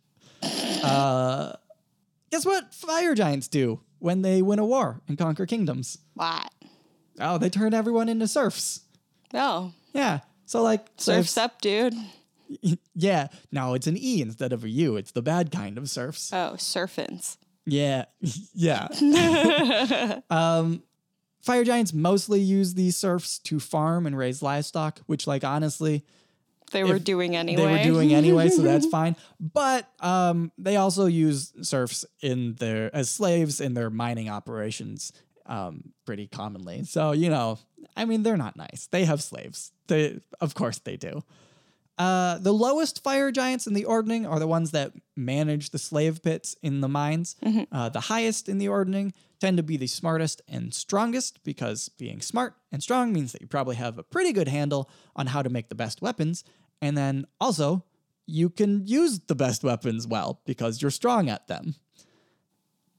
Uh, 0.82 1.52
guess 2.30 2.46
what 2.46 2.72
fire 2.72 3.14
giants 3.14 3.48
do 3.48 3.80
when 3.98 4.22
they 4.22 4.40
win 4.40 4.58
a 4.58 4.64
war 4.64 5.02
and 5.08 5.18
conquer 5.18 5.44
kingdoms? 5.44 5.98
What? 6.14 6.50
Oh, 7.20 7.36
they 7.36 7.50
turn 7.50 7.74
everyone 7.74 8.08
into 8.08 8.26
serfs. 8.26 8.80
Oh, 9.34 9.72
Yeah. 9.92 10.20
So 10.46 10.62
like 10.62 10.86
serfs 10.96 11.36
up, 11.36 11.60
dude. 11.60 11.94
Yeah. 12.94 13.28
No, 13.52 13.74
it's 13.74 13.86
an 13.86 13.96
E 13.98 14.22
instead 14.22 14.52
of 14.52 14.64
a 14.64 14.68
U. 14.70 14.96
It's 14.96 15.12
the 15.12 15.22
bad 15.22 15.52
kind 15.52 15.76
of 15.78 15.88
serfs. 15.90 16.32
Oh, 16.32 16.54
surfins. 16.56 17.36
Yeah. 17.70 18.04
yeah. 18.54 18.88
um, 20.30 20.82
fire 21.42 21.64
giants 21.64 21.92
mostly 21.92 22.40
use 22.40 22.74
these 22.74 22.96
serfs 22.96 23.38
to 23.40 23.61
farm 23.61 24.06
and 24.06 24.16
raise 24.16 24.42
livestock, 24.42 25.00
which, 25.06 25.26
like, 25.26 25.44
honestly, 25.44 26.04
They 26.72 26.85
were 26.85 26.98
doing 26.98 27.37
anyway. 27.37 27.62
they 27.62 27.72
were 27.72 27.83
doing 27.83 28.14
anyway, 28.14 28.48
so 28.48 28.62
that's 28.62 28.87
fine. 28.90 29.16
But 29.38 29.88
um, 30.00 30.52
they 30.59 30.76
also 30.76 31.06
use 31.06 31.52
serfs 31.62 32.04
in 32.20 32.54
their 32.54 32.94
as 32.94 33.11
slaves 33.11 33.61
in 33.61 33.74
their 33.74 33.90
mining 33.90 34.28
operations 34.28 35.12
um, 35.46 35.92
pretty 36.06 36.26
commonly. 36.28 36.85
So 36.85 37.12
you 37.12 37.28
know, 37.30 37.59
I 37.96 38.04
mean, 38.04 38.22
they're 38.22 38.37
not 38.37 38.56
nice. 38.56 38.88
They 38.90 39.04
have 39.04 39.22
slaves. 39.22 39.72
They, 39.88 40.20
of 40.40 40.54
course, 40.54 40.78
they 40.78 40.96
do. 40.96 41.24
Uh, 42.00 42.38
the 42.38 42.52
lowest 42.52 43.02
fire 43.04 43.30
giants 43.30 43.66
in 43.66 43.74
the 43.74 43.84
ordning 43.84 44.24
are 44.26 44.38
the 44.38 44.46
ones 44.46 44.70
that 44.70 44.92
manage 45.16 45.68
the 45.68 45.78
slave 45.78 46.22
pits 46.22 46.56
in 46.62 46.80
the 46.80 46.88
mines. 46.88 47.36
Uh, 47.70 47.90
the 47.90 48.00
highest 48.00 48.48
in 48.48 48.56
the 48.56 48.68
ordning 48.68 49.12
tend 49.38 49.58
to 49.58 49.62
be 49.62 49.76
the 49.76 49.86
smartest 49.86 50.40
and 50.48 50.72
strongest 50.72 51.44
because 51.44 51.90
being 51.98 52.22
smart 52.22 52.54
and 52.72 52.82
strong 52.82 53.12
means 53.12 53.32
that 53.32 53.42
you 53.42 53.46
probably 53.46 53.76
have 53.76 53.98
a 53.98 54.02
pretty 54.02 54.32
good 54.32 54.48
handle 54.48 54.88
on 55.14 55.26
how 55.26 55.42
to 55.42 55.50
make 55.50 55.68
the 55.68 55.74
best 55.74 56.00
weapons. 56.00 56.42
And 56.80 56.96
then 56.96 57.26
also, 57.38 57.84
you 58.26 58.48
can 58.48 58.86
use 58.86 59.20
the 59.26 59.34
best 59.34 59.62
weapons 59.62 60.06
well 60.06 60.40
because 60.46 60.80
you're 60.80 60.90
strong 60.90 61.28
at 61.28 61.48
them. 61.48 61.74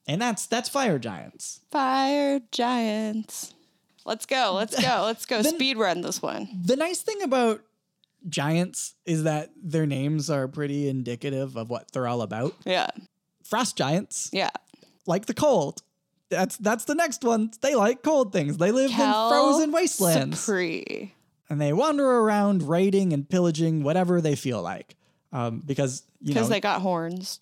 And 0.07 0.21
that's 0.21 0.45
that's 0.45 0.69
fire 0.69 0.99
giants. 0.99 1.61
Fire 1.71 2.39
giants. 2.51 3.53
Let's 4.05 4.25
go. 4.25 4.53
Let's 4.55 4.79
go. 4.79 5.03
Let's 5.05 5.25
go. 5.25 5.41
Then- 5.41 5.55
Speed 5.55 5.77
run 5.77 6.01
this 6.01 6.21
one. 6.21 6.49
The 6.65 6.75
nice 6.75 7.01
thing 7.01 7.21
about 7.23 7.61
giants 8.29 8.95
is 9.05 9.23
that 9.23 9.49
their 9.61 9.85
names 9.85 10.29
are 10.29 10.47
pretty 10.47 10.87
indicative 10.87 11.55
of 11.55 11.69
what 11.69 11.91
they're 11.91 12.07
all 12.07 12.21
about. 12.21 12.53
Yeah. 12.65 12.87
Frost 13.43 13.75
giants 13.77 14.29
Yeah. 14.31 14.49
like 15.07 15.25
the 15.25 15.33
cold. 15.33 15.81
That's 16.29 16.55
that's 16.57 16.85
the 16.85 16.95
next 16.95 17.23
one. 17.23 17.51
They 17.61 17.75
like 17.75 18.03
cold 18.03 18.31
things. 18.31 18.57
They 18.57 18.71
live 18.71 18.91
in 18.91 18.95
frozen 18.97 19.71
wastelands. 19.71 20.47
And 21.49 21.59
they 21.59 21.73
wander 21.73 22.05
around 22.05 22.63
raiding 22.63 23.11
and 23.11 23.27
pillaging 23.27 23.83
whatever 23.83 24.21
they 24.21 24.35
feel 24.35 24.61
like. 24.61 24.95
Um, 25.33 25.59
because 25.65 26.03
you 26.21 26.29
know, 26.29 26.35
Because 26.35 26.49
they 26.49 26.61
got 26.61 26.81
horns. 26.81 27.39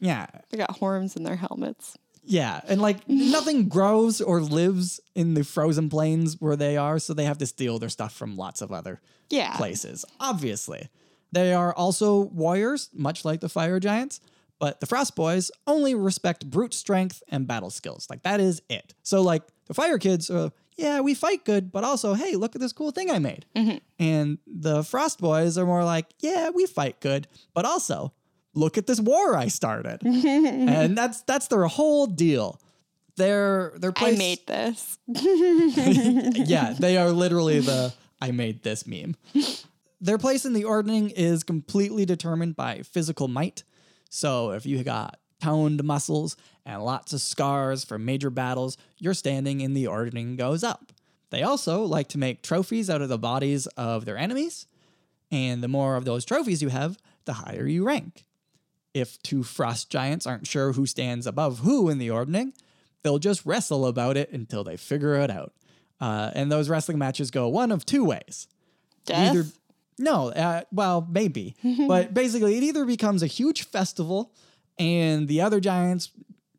yeah, 0.00 0.26
They 0.50 0.58
got 0.58 0.72
horns 0.78 1.14
in 1.16 1.22
their 1.22 1.36
helmets. 1.36 1.96
Yeah, 2.24 2.60
and 2.68 2.80
like 2.80 3.08
nothing 3.08 3.68
grows 3.76 4.20
or 4.20 4.40
lives 4.40 5.00
in 5.14 5.34
the 5.34 5.44
frozen 5.44 5.88
plains 5.88 6.40
where 6.40 6.56
they 6.56 6.76
are, 6.76 6.98
so 6.98 7.14
they 7.14 7.24
have 7.24 7.38
to 7.38 7.46
steal 7.46 7.78
their 7.78 7.88
stuff 7.88 8.12
from 8.14 8.36
lots 8.36 8.62
of 8.62 8.72
other 8.72 9.00
Yeah. 9.30 9.56
places. 9.56 10.04
Obviously, 10.20 10.88
they 11.32 11.52
are 11.52 11.72
also 11.74 12.20
warriors, 12.20 12.90
much 12.94 13.24
like 13.24 13.40
the 13.40 13.48
fire 13.48 13.80
giants. 13.80 14.20
But 14.58 14.78
the 14.78 14.86
Frost 14.86 15.16
Boys 15.16 15.50
only 15.66 15.92
respect 15.96 16.48
brute 16.48 16.72
strength 16.72 17.20
and 17.28 17.48
battle 17.48 17.70
skills. 17.70 18.06
Like 18.08 18.22
that 18.22 18.38
is 18.38 18.62
it. 18.70 18.94
So 19.02 19.20
like 19.20 19.42
the 19.66 19.74
Fire 19.74 19.98
Kids 19.98 20.30
are, 20.30 20.52
yeah, 20.76 21.00
we 21.00 21.14
fight 21.14 21.44
good, 21.44 21.72
but 21.72 21.82
also, 21.82 22.14
hey, 22.14 22.36
look 22.36 22.54
at 22.54 22.60
this 22.60 22.72
cool 22.72 22.92
thing 22.92 23.10
I 23.10 23.18
made. 23.18 23.44
Mm-hmm. 23.56 23.78
And 23.98 24.38
the 24.46 24.84
Frost 24.84 25.18
Boys 25.20 25.58
are 25.58 25.66
more 25.66 25.82
like, 25.84 26.06
yeah, 26.20 26.50
we 26.50 26.66
fight 26.66 27.00
good, 27.00 27.26
but 27.54 27.64
also, 27.64 28.12
look 28.54 28.78
at 28.78 28.86
this 28.86 29.00
war 29.00 29.36
I 29.36 29.48
started. 29.48 30.00
and 30.04 30.96
that's 30.96 31.22
that's 31.22 31.48
their 31.48 31.64
whole 31.64 32.06
deal. 32.06 32.60
Their 33.16 33.72
their 33.76 33.90
I 33.90 33.92
place, 33.92 34.18
made 34.18 34.46
this. 34.46 34.98
yeah, 35.06 36.74
they 36.78 36.96
are 36.96 37.10
literally 37.10 37.60
the 37.60 37.92
I 38.20 38.30
made 38.30 38.62
this 38.62 38.86
meme. 38.86 39.16
Their 40.00 40.18
place 40.18 40.44
in 40.44 40.52
the 40.52 40.64
ordning 40.64 41.10
is 41.10 41.44
completely 41.44 42.04
determined 42.04 42.56
by 42.56 42.82
physical 42.82 43.28
might. 43.28 43.62
So 44.08 44.50
if 44.50 44.66
you 44.66 44.82
got 44.82 45.18
toned 45.40 45.82
muscles 45.84 46.36
and 46.64 46.82
lots 46.84 47.12
of 47.12 47.20
scars 47.20 47.84
from 47.84 48.04
major 48.04 48.30
battles, 48.30 48.76
your 48.98 49.14
standing 49.14 49.60
in 49.60 49.74
the 49.74 49.86
ordning 49.86 50.36
goes 50.36 50.62
up. 50.64 50.92
They 51.30 51.42
also 51.42 51.82
like 51.82 52.08
to 52.10 52.18
make 52.18 52.42
trophies 52.42 52.90
out 52.90 53.02
of 53.02 53.08
the 53.08 53.18
bodies 53.18 53.66
of 53.68 54.04
their 54.04 54.18
enemies, 54.18 54.66
and 55.30 55.62
the 55.62 55.68
more 55.68 55.96
of 55.96 56.04
those 56.04 56.24
trophies 56.24 56.62
you 56.62 56.68
have, 56.68 56.98
the 57.24 57.32
higher 57.34 57.66
you 57.66 57.84
rank. 57.84 58.24
If 58.94 59.22
two 59.22 59.42
frost 59.42 59.90
giants 59.90 60.26
aren't 60.26 60.46
sure 60.46 60.72
who 60.72 60.86
stands 60.86 61.26
above 61.26 61.60
who 61.60 61.88
in 61.88 61.98
the 61.98 62.10
ordning, 62.10 62.52
they'll 63.02 63.18
just 63.18 63.44
wrestle 63.46 63.86
about 63.86 64.16
it 64.16 64.30
until 64.32 64.64
they 64.64 64.76
figure 64.76 65.14
it 65.16 65.30
out. 65.30 65.52
Uh, 66.00 66.30
and 66.34 66.50
those 66.50 66.68
wrestling 66.68 66.98
matches 66.98 67.30
go 67.30 67.48
one 67.48 67.70
of 67.70 67.86
two 67.86 68.04
ways. 68.04 68.48
Death? 69.06 69.34
Either 69.34 69.48
no, 69.98 70.30
uh, 70.30 70.62
well, 70.72 71.06
maybe, 71.10 71.54
but 71.88 72.12
basically, 72.12 72.56
it 72.56 72.62
either 72.62 72.84
becomes 72.84 73.22
a 73.22 73.26
huge 73.26 73.64
festival 73.64 74.32
and 74.78 75.28
the 75.28 75.40
other 75.40 75.60
giants 75.60 76.10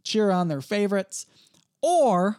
cheer 0.04 0.32
on 0.32 0.48
their 0.48 0.62
favorites, 0.62 1.26
or 1.82 2.38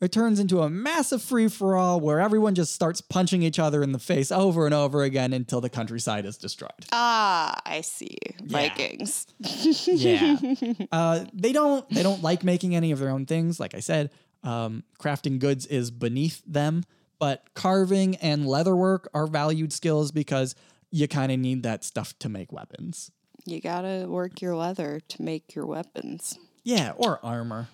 it 0.00 0.12
turns 0.12 0.38
into 0.38 0.60
a 0.62 0.70
massive 0.70 1.22
free 1.22 1.48
for 1.48 1.74
all 1.76 1.98
where 2.00 2.20
everyone 2.20 2.54
just 2.54 2.72
starts 2.72 3.00
punching 3.00 3.42
each 3.42 3.58
other 3.58 3.82
in 3.82 3.92
the 3.92 3.98
face 3.98 4.30
over 4.30 4.64
and 4.66 4.74
over 4.74 5.02
again 5.02 5.32
until 5.32 5.60
the 5.60 5.68
countryside 5.70 6.24
is 6.24 6.36
destroyed. 6.36 6.70
Ah, 6.92 7.60
I 7.66 7.80
see. 7.80 8.16
Vikings. 8.44 9.26
yeah 9.86 10.36
uh, 10.92 11.24
they 11.32 11.52
don't 11.52 11.88
they 11.90 12.02
don't 12.02 12.22
like 12.22 12.44
making 12.44 12.74
any 12.76 12.92
of 12.92 12.98
their 12.98 13.10
own 13.10 13.26
things 13.26 13.58
like 13.60 13.74
i 13.74 13.80
said 13.80 14.10
um, 14.44 14.84
crafting 15.00 15.38
goods 15.38 15.66
is 15.66 15.90
beneath 15.90 16.42
them 16.46 16.84
but 17.18 17.42
carving 17.54 18.14
and 18.16 18.44
leatherwork 18.44 19.06
are 19.12 19.26
valued 19.26 19.72
skills 19.72 20.12
because 20.12 20.54
you 20.90 21.08
kind 21.08 21.32
of 21.32 21.38
need 21.38 21.62
that 21.64 21.82
stuff 21.84 22.16
to 22.20 22.28
make 22.28 22.52
weapons 22.52 23.10
You 23.44 23.60
gotta 23.60 24.06
work 24.08 24.40
your 24.40 24.54
leather 24.56 25.00
to 25.08 25.22
make 25.22 25.54
your 25.54 25.66
weapons. 25.66 26.38
yeah 26.64 26.92
or 26.96 27.18
armor 27.24 27.68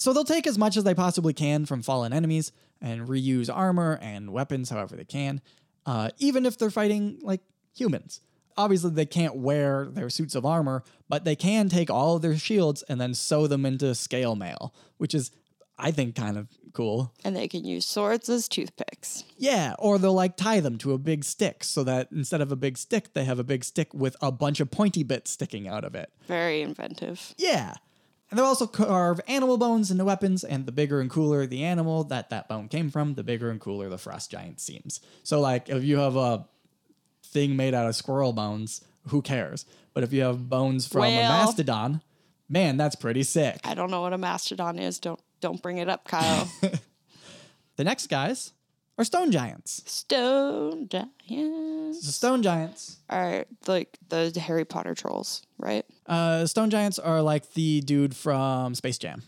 So 0.00 0.14
they'll 0.14 0.24
take 0.24 0.46
as 0.46 0.56
much 0.56 0.78
as 0.78 0.84
they 0.84 0.94
possibly 0.94 1.34
can 1.34 1.66
from 1.66 1.82
fallen 1.82 2.14
enemies 2.14 2.52
and 2.80 3.06
reuse 3.06 3.54
armor 3.54 3.98
and 4.00 4.32
weapons 4.32 4.70
however 4.70 4.96
they 4.96 5.04
can, 5.04 5.42
uh, 5.84 6.08
even 6.18 6.46
if 6.46 6.56
they're 6.56 6.70
fighting 6.70 7.18
like 7.22 7.42
humans. 7.76 8.22
Obviously, 8.56 8.90
they 8.90 9.04
can't 9.04 9.36
wear 9.36 9.88
their 9.92 10.08
suits 10.08 10.34
of 10.34 10.46
armor, 10.46 10.84
but 11.10 11.24
they 11.24 11.36
can 11.36 11.68
take 11.68 11.90
all 11.90 12.16
of 12.16 12.22
their 12.22 12.36
shields 12.38 12.82
and 12.88 12.98
then 12.98 13.12
sew 13.12 13.46
them 13.46 13.66
into 13.66 13.94
scale 13.94 14.36
mail, 14.36 14.74
which 14.96 15.14
is, 15.14 15.32
I 15.78 15.90
think, 15.90 16.16
kind 16.16 16.38
of 16.38 16.48
cool. 16.72 17.12
And 17.22 17.36
they 17.36 17.46
can 17.46 17.66
use 17.66 17.84
swords 17.84 18.30
as 18.30 18.48
toothpicks. 18.48 19.24
Yeah, 19.36 19.74
or 19.78 19.98
they'll 19.98 20.14
like 20.14 20.36
tie 20.36 20.60
them 20.60 20.78
to 20.78 20.94
a 20.94 20.98
big 20.98 21.24
stick 21.24 21.62
so 21.62 21.84
that 21.84 22.08
instead 22.10 22.40
of 22.40 22.50
a 22.50 22.56
big 22.56 22.78
stick, 22.78 23.12
they 23.12 23.24
have 23.24 23.38
a 23.38 23.44
big 23.44 23.64
stick 23.64 23.92
with 23.92 24.16
a 24.22 24.32
bunch 24.32 24.60
of 24.60 24.70
pointy 24.70 25.02
bits 25.02 25.30
sticking 25.30 25.68
out 25.68 25.84
of 25.84 25.94
it. 25.94 26.10
Very 26.26 26.62
inventive. 26.62 27.34
Yeah. 27.36 27.74
And 28.30 28.38
they'll 28.38 28.46
also 28.46 28.66
carve 28.66 29.20
animal 29.26 29.58
bones 29.58 29.90
into 29.90 30.04
weapons, 30.04 30.44
and 30.44 30.64
the 30.66 30.72
bigger 30.72 31.00
and 31.00 31.10
cooler 31.10 31.46
the 31.46 31.64
animal 31.64 32.04
that 32.04 32.30
that 32.30 32.48
bone 32.48 32.68
came 32.68 32.90
from, 32.90 33.14
the 33.14 33.24
bigger 33.24 33.50
and 33.50 33.60
cooler 33.60 33.88
the 33.88 33.98
frost 33.98 34.30
giant 34.30 34.60
seems. 34.60 35.00
So, 35.24 35.40
like, 35.40 35.68
if 35.68 35.82
you 35.82 35.98
have 35.98 36.16
a 36.16 36.46
thing 37.24 37.56
made 37.56 37.74
out 37.74 37.88
of 37.88 37.96
squirrel 37.96 38.32
bones, 38.32 38.84
who 39.08 39.20
cares? 39.22 39.66
But 39.94 40.04
if 40.04 40.12
you 40.12 40.22
have 40.22 40.48
bones 40.48 40.86
from 40.86 41.04
a 41.04 41.16
mastodon, 41.16 42.02
man, 42.48 42.76
that's 42.76 42.94
pretty 42.94 43.24
sick. 43.24 43.58
I 43.64 43.74
don't 43.74 43.90
know 43.90 44.02
what 44.02 44.12
a 44.12 44.18
mastodon 44.18 44.78
is. 44.78 45.00
Don't 45.00 45.20
don't 45.40 45.60
bring 45.60 45.78
it 45.78 45.88
up, 45.88 46.06
Kyle. 46.06 46.48
The 47.80 47.84
next 47.84 48.08
guys 48.08 48.52
are 49.00 49.04
stone 49.04 49.32
giants. 49.32 49.82
Stone 49.86 50.88
giants 50.88 52.04
So, 52.04 52.10
stone 52.10 52.42
giants 52.42 52.98
are 53.08 53.46
like 53.66 53.96
the 54.10 54.38
Harry 54.38 54.66
Potter 54.66 54.94
trolls, 54.94 55.42
right? 55.58 55.86
Uh, 56.06 56.46
stone 56.46 56.68
giants 56.68 56.98
are 56.98 57.22
like 57.22 57.54
the 57.54 57.80
dude 57.80 58.14
from 58.14 58.74
Space 58.74 58.98
Jam, 58.98 59.22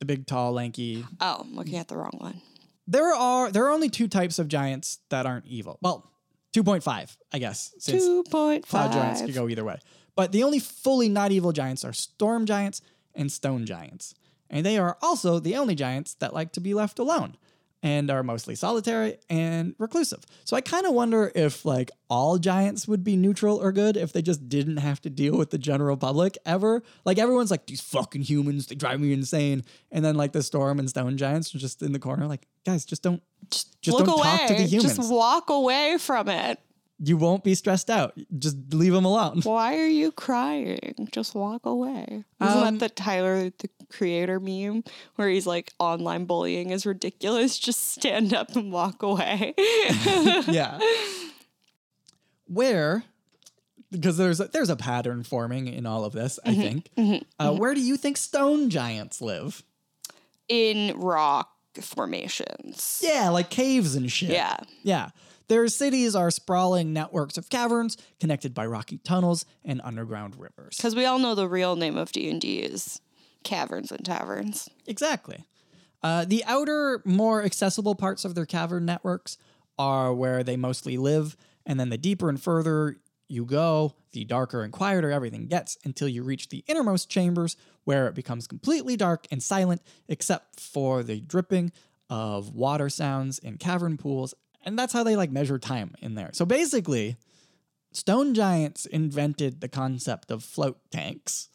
the 0.00 0.04
big, 0.04 0.26
tall, 0.26 0.52
lanky. 0.52 1.06
Oh, 1.20 1.38
I'm 1.40 1.56
looking 1.56 1.76
at 1.78 1.88
the 1.88 1.96
wrong 1.96 2.14
one. 2.18 2.42
There 2.86 3.14
are 3.14 3.50
there 3.50 3.64
are 3.64 3.70
only 3.70 3.88
two 3.88 4.06
types 4.06 4.38
of 4.38 4.48
giants 4.48 4.98
that 5.08 5.24
aren't 5.24 5.46
evil. 5.46 5.78
Well, 5.80 6.10
two 6.52 6.62
point 6.62 6.82
five, 6.82 7.16
I 7.32 7.38
guess, 7.38 7.72
Two 7.82 8.22
point 8.30 8.66
five. 8.66 8.90
Cloud 8.90 9.00
giants 9.02 9.22
could 9.22 9.34
go 9.34 9.48
either 9.48 9.64
way. 9.64 9.78
But 10.14 10.32
the 10.32 10.42
only 10.42 10.58
fully 10.58 11.08
not 11.08 11.32
evil 11.32 11.52
giants 11.52 11.84
are 11.84 11.94
storm 11.94 12.44
giants 12.44 12.82
and 13.14 13.32
stone 13.32 13.64
giants, 13.64 14.14
and 14.50 14.66
they 14.66 14.76
are 14.76 14.98
also 15.00 15.38
the 15.38 15.56
only 15.56 15.74
giants 15.74 16.14
that 16.14 16.34
like 16.34 16.52
to 16.52 16.60
be 16.60 16.74
left 16.74 16.98
alone 16.98 17.38
and 17.82 18.10
are 18.10 18.22
mostly 18.22 18.54
solitary 18.54 19.16
and 19.30 19.74
reclusive. 19.78 20.20
So 20.44 20.56
I 20.56 20.60
kind 20.60 20.84
of 20.86 20.92
wonder 20.92 21.32
if 21.34 21.64
like 21.64 21.90
all 22.10 22.36
giants 22.38 22.86
would 22.86 23.02
be 23.02 23.16
neutral 23.16 23.56
or 23.56 23.72
good 23.72 23.96
if 23.96 24.12
they 24.12 24.20
just 24.22 24.48
didn't 24.48 24.76
have 24.76 25.00
to 25.02 25.10
deal 25.10 25.36
with 25.38 25.50
the 25.50 25.58
general 25.58 25.96
public 25.96 26.36
ever. 26.44 26.82
Like 27.04 27.18
everyone's 27.18 27.50
like 27.50 27.66
these 27.66 27.80
fucking 27.80 28.22
humans, 28.22 28.66
they 28.66 28.74
drive 28.74 29.00
me 29.00 29.12
insane. 29.12 29.64
And 29.90 30.04
then 30.04 30.14
like 30.16 30.32
the 30.32 30.42
storm 30.42 30.78
and 30.78 30.90
stone 30.90 31.16
giants 31.16 31.54
are 31.54 31.58
just 31.58 31.80
in 31.82 31.92
the 31.92 31.98
corner 31.98 32.26
like, 32.26 32.46
guys, 32.66 32.84
just 32.84 33.02
don't 33.02 33.22
Just, 33.50 33.80
Just 33.80 33.96
look 33.96 34.06
don't 34.06 34.18
away. 34.20 34.36
talk 34.38 34.48
to 34.48 34.54
the 34.54 34.62
humans. 34.64 34.96
Just 34.98 35.10
walk 35.10 35.48
away 35.48 35.96
from 35.98 36.28
it. 36.28 36.58
you 37.02 37.16
won't 37.16 37.42
be 37.44 37.54
stressed 37.54 37.88
out. 37.88 38.12
Just 38.38 38.58
leave 38.74 38.92
them 38.92 39.06
alone. 39.06 39.40
Why 39.44 39.78
are 39.78 39.86
you 39.86 40.12
crying? 40.12 41.08
Just 41.12 41.34
walk 41.34 41.64
away. 41.64 42.24
Isn't 42.42 42.56
Um, 42.62 42.78
that 42.78 42.78
the 42.78 42.88
Tyler 43.02 43.44
the 43.58 43.70
creator 43.90 44.40
meme 44.40 44.84
where 45.16 45.28
he's 45.28 45.46
like 45.46 45.72
online 45.78 46.24
bullying 46.24 46.70
is 46.70 46.86
ridiculous? 46.86 47.58
Just 47.58 47.92
stand 47.92 48.32
up 48.34 48.54
and 48.56 48.72
walk 48.72 49.02
away. 49.02 49.54
yeah. 49.58 50.78
Where, 52.46 53.04
because 53.92 54.16
there's 54.16 54.40
a, 54.40 54.46
there's 54.46 54.70
a 54.70 54.76
pattern 54.76 55.22
forming 55.22 55.68
in 55.68 55.86
all 55.86 56.04
of 56.04 56.12
this, 56.12 56.40
I 56.44 56.50
mm-hmm. 56.50 56.60
think. 56.60 56.90
Mm-hmm. 56.96 57.22
uh, 57.38 57.50
mm-hmm. 57.50 57.58
Where 57.58 57.74
do 57.74 57.80
you 57.80 57.96
think 57.96 58.16
stone 58.16 58.70
giants 58.70 59.20
live? 59.20 59.62
In 60.48 60.98
rock 60.98 61.50
formations. 61.80 63.00
Yeah, 63.04 63.28
like 63.28 63.50
caves 63.50 63.94
and 63.94 64.10
shit. 64.10 64.30
Yeah. 64.30 64.56
Yeah. 64.82 65.10
Their 65.50 65.66
cities 65.66 66.14
are 66.14 66.30
sprawling 66.30 66.92
networks 66.92 67.36
of 67.36 67.48
caverns 67.48 67.96
connected 68.20 68.54
by 68.54 68.66
rocky 68.66 68.98
tunnels 68.98 69.44
and 69.64 69.80
underground 69.82 70.36
rivers. 70.38 70.76
Because 70.76 70.94
we 70.94 71.06
all 71.06 71.18
know 71.18 71.34
the 71.34 71.48
real 71.48 71.74
name 71.74 71.96
of 71.96 72.12
D 72.12 72.30
and 72.30 72.40
D 72.40 72.60
is 72.60 73.00
caverns 73.44 73.90
and 73.90 74.04
taverns. 74.04 74.68
Exactly. 74.86 75.44
Uh, 76.02 76.24
the 76.24 76.44
outer, 76.46 77.02
more 77.04 77.42
accessible 77.42 77.94
parts 77.94 78.24
of 78.24 78.34
their 78.34 78.46
cavern 78.46 78.84
networks 78.86 79.36
are 79.78 80.14
where 80.14 80.42
they 80.42 80.56
mostly 80.56 80.96
live, 80.96 81.36
and 81.66 81.78
then 81.78 81.90
the 81.90 81.98
deeper 81.98 82.28
and 82.28 82.42
further 82.42 82.96
you 83.28 83.44
go, 83.44 83.94
the 84.12 84.24
darker 84.24 84.62
and 84.62 84.72
quieter 84.72 85.10
everything 85.10 85.46
gets 85.46 85.78
until 85.84 86.08
you 86.08 86.22
reach 86.22 86.48
the 86.48 86.64
innermost 86.66 87.08
chambers 87.08 87.56
where 87.84 88.08
it 88.08 88.14
becomes 88.14 88.46
completely 88.46 88.96
dark 88.96 89.26
and 89.30 89.42
silent 89.42 89.80
except 90.08 90.58
for 90.58 91.02
the 91.02 91.20
dripping 91.20 91.70
of 92.08 92.54
water 92.54 92.88
sounds 92.88 93.38
in 93.38 93.56
cavern 93.56 93.96
pools. 93.96 94.34
And 94.64 94.78
that's 94.78 94.92
how 94.92 95.04
they 95.04 95.16
like 95.16 95.30
measure 95.30 95.58
time 95.58 95.94
in 96.00 96.16
there. 96.16 96.30
So 96.32 96.44
basically, 96.44 97.16
stone 97.92 98.34
giants 98.34 98.84
invented 98.84 99.60
the 99.60 99.68
concept 99.68 100.30
of 100.30 100.42
float 100.42 100.78
tanks. 100.90 101.49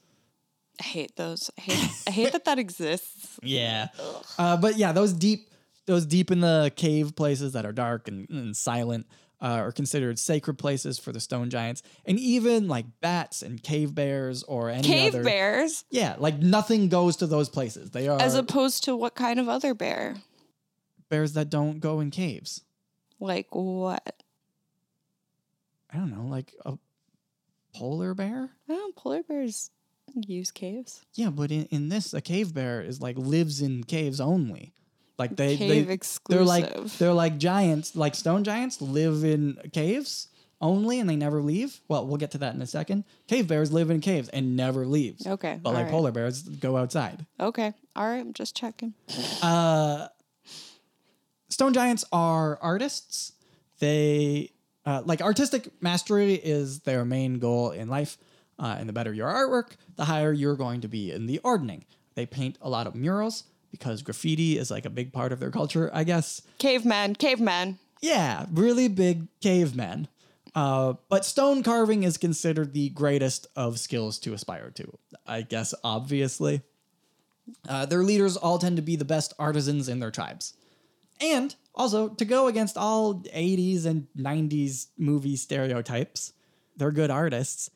I 0.79 0.83
hate 0.83 1.15
those. 1.15 1.49
I 1.57 1.61
hate, 1.61 1.89
I 2.07 2.11
hate 2.11 2.31
that 2.33 2.45
that 2.45 2.59
exists. 2.59 3.39
Yeah. 3.43 3.87
Uh, 4.39 4.57
but 4.57 4.77
yeah, 4.77 4.91
those 4.91 5.13
deep, 5.13 5.49
those 5.85 6.05
deep 6.05 6.31
in 6.31 6.39
the 6.41 6.71
cave 6.75 7.15
places 7.15 7.53
that 7.53 7.65
are 7.65 7.71
dark 7.73 8.07
and, 8.07 8.27
and 8.29 8.55
silent 8.57 9.05
uh, 9.41 9.45
are 9.47 9.71
considered 9.71 10.17
sacred 10.17 10.57
places 10.57 10.97
for 10.97 11.11
the 11.11 11.19
stone 11.19 11.49
giants, 11.49 11.83
and 12.05 12.17
even 12.17 12.67
like 12.67 12.85
bats 13.01 13.41
and 13.43 13.61
cave 13.61 13.93
bears 13.93 14.41
or 14.43 14.69
any 14.69 14.87
Cave 14.87 15.13
other. 15.13 15.23
bears, 15.23 15.83
Yeah, 15.91 16.15
like 16.17 16.39
nothing 16.39 16.87
goes 16.89 17.17
to 17.17 17.27
those 17.27 17.49
places. 17.49 17.91
They 17.91 18.07
are 18.07 18.19
as 18.19 18.33
opposed 18.35 18.85
to 18.85 18.95
what 18.95 19.13
kind 19.15 19.39
of 19.39 19.47
other 19.49 19.73
bear? 19.73 20.15
bears 21.09 21.33
that 21.33 21.49
don't 21.49 21.79
go 21.79 21.99
in 21.99 22.09
caves. 22.11 22.61
Like 23.19 23.47
what? 23.51 24.23
I 25.93 25.97
don't 25.97 26.11
know, 26.11 26.25
like 26.27 26.53
a 26.65 26.77
polar 27.75 28.13
bear. 28.13 28.49
Oh, 28.69 28.91
polar 28.95 29.21
bears 29.23 29.69
use 30.15 30.51
caves. 30.51 31.03
Yeah, 31.15 31.29
but 31.29 31.51
in, 31.51 31.65
in 31.65 31.89
this, 31.89 32.13
a 32.13 32.21
cave 32.21 32.53
bear 32.53 32.81
is 32.81 33.01
like 33.01 33.17
lives 33.17 33.61
in 33.61 33.83
caves 33.83 34.19
only. 34.21 34.73
Like 35.17 35.35
they, 35.37 35.55
Cave 35.55 35.87
they 35.87 35.93
exclusive. 35.93 36.37
they're 36.37 36.45
like 36.45 36.83
they're 36.97 37.13
like 37.13 37.37
giants, 37.37 37.95
like 37.95 38.15
stone 38.15 38.43
giants 38.43 38.81
live 38.81 39.23
in 39.23 39.57
caves 39.71 40.27
only 40.59 40.99
and 40.99 41.09
they 41.09 41.15
never 41.15 41.41
leave. 41.41 41.79
Well, 41.87 42.05
we'll 42.05 42.17
get 42.17 42.31
to 42.31 42.37
that 42.39 42.53
in 42.53 42.61
a 42.61 42.67
second. 42.67 43.05
Cave 43.27 43.47
bears 43.47 43.71
live 43.71 43.89
in 43.89 44.01
caves 44.01 44.27
and 44.29 44.57
never 44.57 44.85
leave. 44.85 45.15
Okay, 45.25 45.57
But 45.63 45.69
like 45.69 45.77
alright. 45.85 45.91
polar 45.91 46.11
bears 46.11 46.41
go 46.43 46.75
outside. 46.75 47.25
Okay. 47.39 47.73
All 47.95 48.05
right. 48.05 48.19
I'm 48.19 48.33
just 48.33 48.57
checking. 48.57 48.93
Uh 49.41 50.07
stone 51.49 51.73
giants 51.73 52.03
are 52.11 52.57
artists. 52.61 53.33
They 53.79 54.51
uh, 54.85 55.01
like 55.05 55.21
artistic 55.21 55.69
mastery 55.81 56.33
is 56.33 56.81
their 56.81 57.05
main 57.05 57.39
goal 57.39 57.71
in 57.71 57.87
life. 57.87 58.17
Uh, 58.57 58.77
and 58.79 58.87
the 58.87 58.93
better 58.93 59.13
your 59.13 59.27
artwork, 59.27 59.75
the 59.97 60.05
higher 60.05 60.31
you're 60.31 60.55
going 60.55 60.81
to 60.81 60.87
be 60.87 61.11
in 61.11 61.25
the 61.25 61.39
ordning. 61.39 61.85
They 62.15 62.25
paint 62.25 62.57
a 62.61 62.69
lot 62.69 62.87
of 62.87 62.95
murals 62.95 63.43
because 63.71 64.01
graffiti 64.01 64.57
is 64.57 64.71
like 64.71 64.85
a 64.85 64.89
big 64.89 65.11
part 65.11 65.33
of 65.33 65.39
their 65.39 65.51
culture, 65.51 65.91
I 65.93 66.05
guess. 66.05 66.41
Caveman. 66.57 67.15
Caveman. 67.15 67.79
Yeah, 68.01 68.45
really 68.51 68.87
big 68.87 69.27
cavemen. 69.41 70.07
Uh, 70.53 70.93
but 71.09 71.25
stone 71.25 71.63
carving 71.63 72.03
is 72.03 72.17
considered 72.17 72.73
the 72.73 72.89
greatest 72.89 73.47
of 73.57 73.77
skills 73.77 74.17
to 74.19 74.33
aspire 74.33 74.71
to. 74.71 74.97
I 75.27 75.41
guess, 75.41 75.73
obviously. 75.83 76.61
Uh, 77.67 77.85
their 77.85 78.03
leaders 78.03 78.37
all 78.37 78.57
tend 78.57 78.77
to 78.77 78.81
be 78.81 78.95
the 78.95 79.05
best 79.05 79.33
artisans 79.37 79.89
in 79.89 79.99
their 79.99 80.11
tribes. 80.11 80.53
And 81.19 81.53
also, 81.73 82.09
to 82.09 82.25
go 82.25 82.47
against 82.47 82.77
all 82.77 83.15
80s 83.15 83.85
and 83.85 84.07
90s 84.17 84.87
movie 84.97 85.35
stereotypes, 85.35 86.33
they're 86.77 86.91
good 86.91 87.11
artists 87.11 87.69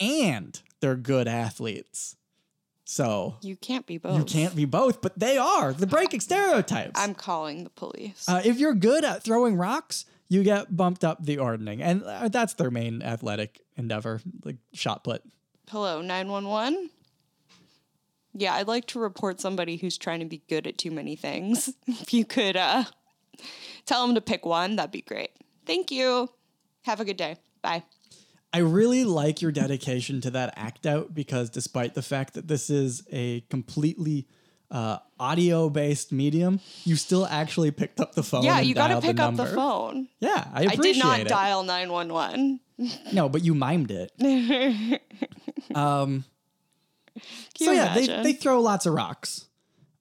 and 0.00 0.60
they're 0.80 0.96
good 0.96 1.28
athletes. 1.28 2.16
So 2.86 3.36
You 3.40 3.56
can't 3.56 3.86
be 3.86 3.96
both. 3.98 4.18
you 4.18 4.24
can't 4.24 4.54
be 4.54 4.66
both, 4.66 5.00
but 5.00 5.18
they 5.18 5.38
are. 5.38 5.72
The 5.72 5.86
breaking 5.86 6.20
stereotypes. 6.20 6.92
I'm 7.00 7.14
calling 7.14 7.64
the 7.64 7.70
police. 7.70 8.28
Uh, 8.28 8.42
if 8.44 8.58
you're 8.58 8.74
good 8.74 9.04
at 9.04 9.22
throwing 9.22 9.56
rocks, 9.56 10.04
you 10.28 10.42
get 10.42 10.76
bumped 10.76 11.02
up 11.04 11.24
the 11.24 11.38
ordning, 11.38 11.80
and 11.82 12.02
uh, 12.02 12.28
that's 12.28 12.54
their 12.54 12.70
main 12.70 13.02
athletic 13.02 13.60
endeavor, 13.76 14.20
like 14.44 14.56
shot 14.72 15.02
put. 15.04 15.22
Hello, 15.70 16.02
911. 16.02 16.90
Yeah, 18.34 18.54
I'd 18.54 18.68
like 18.68 18.86
to 18.88 18.98
report 18.98 19.40
somebody 19.40 19.76
who's 19.76 19.96
trying 19.96 20.20
to 20.20 20.26
be 20.26 20.42
good 20.48 20.66
at 20.66 20.76
too 20.76 20.90
many 20.90 21.16
things. 21.16 21.72
If 21.86 22.12
you 22.12 22.24
could 22.24 22.56
uh, 22.56 22.84
tell 23.86 24.04
them 24.06 24.14
to 24.16 24.20
pick 24.20 24.44
one, 24.44 24.76
that'd 24.76 24.90
be 24.90 25.02
great. 25.02 25.30
Thank 25.66 25.90
you. 25.90 26.28
Have 26.82 27.00
a 27.00 27.04
good 27.04 27.16
day. 27.16 27.36
Bye. 27.62 27.84
I 28.54 28.58
really 28.58 29.02
like 29.02 29.42
your 29.42 29.50
dedication 29.50 30.20
to 30.20 30.30
that 30.30 30.54
act 30.56 30.86
out 30.86 31.12
because, 31.12 31.50
despite 31.50 31.94
the 31.94 32.02
fact 32.02 32.34
that 32.34 32.46
this 32.46 32.70
is 32.70 33.02
a 33.10 33.40
completely 33.50 34.28
uh, 34.70 34.98
audio 35.18 35.68
based 35.68 36.12
medium, 36.12 36.60
you 36.84 36.94
still 36.94 37.26
actually 37.26 37.72
picked 37.72 37.98
up 37.98 38.14
the 38.14 38.22
phone. 38.22 38.44
Yeah, 38.44 38.60
you 38.60 38.72
got 38.72 38.88
to 38.88 39.00
pick 39.00 39.18
up 39.18 39.34
the 39.34 39.46
phone. 39.46 40.06
Yeah, 40.20 40.46
I 40.52 40.62
appreciate 40.62 40.78
I 40.78 40.92
did 40.92 40.98
not 40.98 41.20
it. 41.20 41.28
dial 41.28 41.64
911. 41.64 42.60
No, 43.12 43.28
but 43.28 43.42
you 43.42 43.56
mimed 43.56 43.90
it. 43.90 45.02
um, 45.74 46.24
so 47.56 47.72
yeah, 47.72 47.92
they, 47.92 48.06
they 48.06 48.32
throw 48.34 48.60
lots 48.60 48.86
of 48.86 48.94
rocks. 48.94 49.46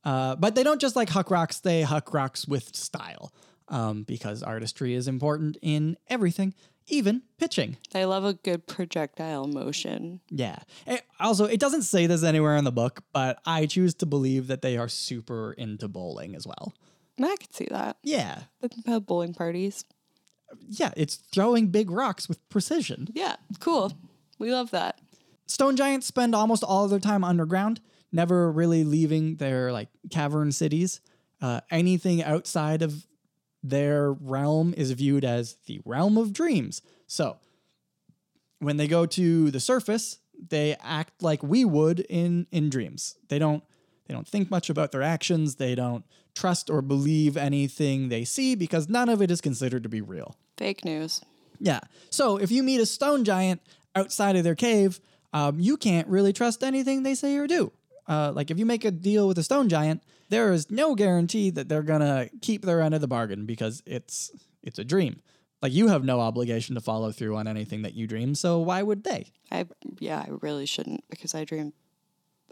Uh, 0.06 0.36
but 0.36 0.54
they 0.54 0.62
don't 0.62 0.80
just 0.82 0.96
like 0.96 1.10
huck 1.10 1.32
rocks, 1.32 1.60
they 1.60 1.82
huck 1.82 2.14
rocks 2.14 2.48
with 2.48 2.76
style 2.76 3.34
um, 3.70 4.04
because 4.04 4.44
artistry 4.44 4.94
is 4.94 5.08
important 5.08 5.58
in 5.62 5.98
everything, 6.08 6.54
even 6.88 7.24
pitching. 7.38 7.78
I 7.94 8.04
love 8.06 8.26
a 8.26 8.34
good 8.34 8.68
projectile 8.68 9.48
motion. 9.48 10.20
Yeah. 10.30 10.60
Eh, 10.88 11.00
also, 11.20 11.46
it 11.46 11.60
doesn't 11.60 11.84
say 11.84 12.08
this 12.08 12.24
anywhere 12.24 12.56
in 12.58 12.64
the 12.64 12.72
book, 12.72 13.04
but 13.14 13.40
I 13.46 13.66
choose 13.66 13.94
to 13.96 14.06
believe 14.06 14.48
that 14.48 14.62
they 14.62 14.78
are 14.78 14.90
super 14.90 15.54
into 15.54 15.88
bowling 15.88 16.36
as 16.36 16.46
well. 16.46 16.74
I 17.22 17.36
could 17.36 17.54
see 17.54 17.68
that. 17.70 17.98
Yeah. 18.04 18.44
Bowling 19.06 19.34
parties. 19.34 19.86
Yeah, 20.68 20.92
it's 20.96 21.16
throwing 21.16 21.68
big 21.68 21.90
rocks 21.90 22.28
with 22.28 22.48
precision. 22.50 23.08
Yeah, 23.14 23.36
cool. 23.60 23.94
We 24.40 24.52
love 24.52 24.72
that. 24.72 25.00
Stone 25.48 25.76
giants 25.76 26.08
spend 26.08 26.36
almost 26.36 26.64
all 26.64 26.84
of 26.84 26.90
their 26.90 27.00
time 27.00 27.24
underground, 27.24 27.82
never 28.12 28.52
really 28.52 28.84
leaving 28.84 29.38
their 29.38 29.72
like 29.72 29.90
cavern 30.10 30.52
cities. 30.52 31.02
Uh, 31.42 31.60
anything 31.70 32.24
outside 32.24 32.82
of 32.82 33.06
their 33.64 34.12
realm 34.12 34.74
is 34.76 34.92
viewed 34.92 35.24
as 35.24 35.56
the 35.66 35.82
realm 35.86 36.18
of 36.18 36.34
dreams. 36.34 36.82
So 37.08 37.38
when 38.60 38.78
they 38.78 38.88
go 38.88 39.06
to 39.06 39.52
the 39.52 39.60
surface, 39.60 40.20
they 40.50 40.76
act 40.84 41.24
like 41.24 41.42
we 41.42 41.64
would 41.64 42.02
in 42.02 42.48
in 42.52 42.70
dreams. 42.70 43.16
They 43.30 43.40
don't 43.40 43.64
they 44.08 44.14
don't 44.14 44.28
think 44.28 44.52
much 44.52 44.70
about 44.70 44.92
their 44.92 45.02
actions. 45.02 45.56
They 45.56 45.76
don't 45.76 46.04
trust 46.36 46.70
or 46.70 46.82
believe 46.82 47.38
anything 47.38 48.10
they 48.10 48.26
see 48.26 48.56
because 48.56 48.90
none 48.90 49.08
of 49.08 49.22
it 49.22 49.32
is 49.32 49.40
considered 49.40 49.84
to 49.84 49.90
be 49.90 50.02
real. 50.02 50.36
Fake 50.58 50.84
news. 50.84 51.22
Yeah. 51.60 51.80
So 52.10 52.38
if 52.38 52.52
you 52.52 52.64
meet 52.64 52.82
a 52.82 52.86
stone 52.86 53.24
giant 53.24 53.62
outside 53.96 54.36
of 54.36 54.44
their 54.44 54.56
cave, 54.56 55.00
um, 55.32 55.60
you 55.60 55.78
can't 55.78 56.08
really 56.08 56.34
trust 56.34 56.64
anything 56.64 57.04
they 57.04 57.16
say 57.16 57.38
or 57.38 57.48
do. 57.48 57.72
Uh, 58.08 58.32
like 58.36 58.52
if 58.52 58.60
you 58.60 58.66
make 58.66 58.86
a 58.86 58.92
deal 58.92 59.28
with 59.28 59.38
a 59.38 59.44
stone 59.44 59.70
giant, 59.70 60.04
there 60.30 60.52
is 60.52 60.70
no 60.70 60.96
guarantee 60.96 61.50
that 61.52 61.70
they're 61.70 61.84
gonna 61.84 62.30
keep 62.42 62.66
their 62.66 62.82
end 62.82 62.94
of 62.96 63.02
the 63.02 63.08
bargain 63.08 63.46
because 63.46 63.82
it's 63.86 64.32
it's 64.62 64.80
a 64.80 64.84
dream. 64.84 65.22
Like 65.62 65.72
you 65.72 65.88
have 65.88 66.04
no 66.04 66.20
obligation 66.20 66.76
to 66.76 66.82
follow 66.82 67.12
through 67.12 67.38
on 67.38 67.48
anything 67.48 67.84
that 67.84 67.94
you 67.94 68.08
dream, 68.08 68.36
so 68.36 68.60
why 68.60 68.84
would 68.84 69.04
they? 69.04 69.32
I 69.52 69.66
yeah, 70.00 70.20
I 70.20 70.30
really 70.42 70.66
shouldn't 70.66 71.08
because 71.10 71.34
I 71.34 71.46
dream 71.46 71.74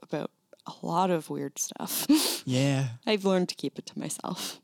about 0.01 0.31
a 0.67 0.85
lot 0.85 1.09
of 1.09 1.29
weird 1.29 1.57
stuff. 1.59 2.07
Yeah. 2.43 2.87
I've 3.05 3.23
learned 3.23 3.49
to 3.49 3.55
keep 3.55 3.77
it 3.77 3.85
to 3.85 3.99
myself. 3.99 4.59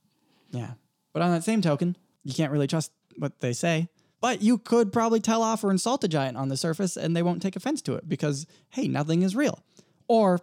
Yeah. 0.49 0.71
But 1.13 1.21
on 1.21 1.29
that 1.31 1.43
same 1.43 1.61
token, 1.61 1.95
you 2.23 2.33
can't 2.33 2.51
really 2.51 2.65
trust 2.65 2.91
what 3.17 3.39
they 3.39 3.53
say. 3.53 3.87
But 4.19 4.41
you 4.41 4.57
could 4.57 4.91
probably 4.91 5.19
tell 5.19 5.43
off 5.43 5.63
or 5.63 5.69
insult 5.69 6.03
a 6.03 6.07
giant 6.07 6.37
on 6.37 6.49
the 6.49 6.57
surface 6.57 6.97
and 6.97 7.15
they 7.15 7.21
won't 7.21 7.39
take 7.39 7.55
offense 7.55 7.83
to 7.83 7.93
it 7.93 8.09
because, 8.09 8.47
hey, 8.69 8.87
nothing 8.87 9.21
is 9.21 9.35
real. 9.35 9.63
Or 10.07 10.39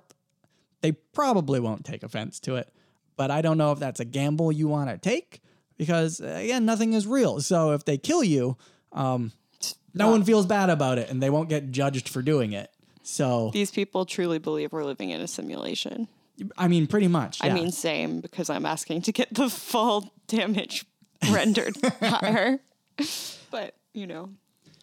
they 0.85 0.93
probably 0.93 1.61
won't 1.61 1.83
take 1.83 2.03
offense 2.03 2.39
to 2.41 2.57
it. 2.57 2.69
But 3.17 3.31
I 3.31 3.41
don't 3.41 3.57
know 3.57 3.73
if 3.73 3.79
that's 3.79 4.01
a 4.01 4.05
gamble 4.05 4.53
you 4.53 4.69
want 4.69 4.91
to 4.91 4.99
take 4.99 5.41
because, 5.79 6.21
again, 6.21 6.67
nothing 6.67 6.93
is 6.93 7.07
real. 7.07 7.41
So 7.41 7.71
if 7.71 7.87
they 7.87 7.97
kill 7.97 8.23
you, 8.23 8.59
um, 8.93 9.33
no 9.95 10.11
one 10.11 10.25
feels 10.25 10.45
bad 10.45 10.69
about 10.69 10.99
it 10.99 11.09
and 11.09 11.23
they 11.23 11.31
won't 11.31 11.49
get 11.49 11.71
judged 11.71 12.07
for 12.07 12.21
doing 12.21 12.53
it. 12.53 12.71
So, 13.03 13.51
These 13.55 13.71
people 13.71 14.05
truly 14.05 14.39
believe 14.39 14.73
we're 14.73 14.85
living 14.85 15.09
in 15.09 15.23
a 15.23 15.27
simulation. 15.27 16.07
I 16.59 16.69
mean, 16.69 16.87
pretty 16.87 17.09
much. 17.09 17.39
I 17.41 17.49
mean, 17.49 17.73
same 17.73 18.21
because 18.21 18.51
I'm 18.51 18.67
asking 18.67 19.03
to 19.03 19.13
get 19.13 19.33
the 19.33 19.49
full 19.49 20.13
damage 20.27 20.85
rendered 21.31 21.77
higher. 22.03 22.59
But, 23.51 23.75
you 23.95 24.07
know, 24.07 24.29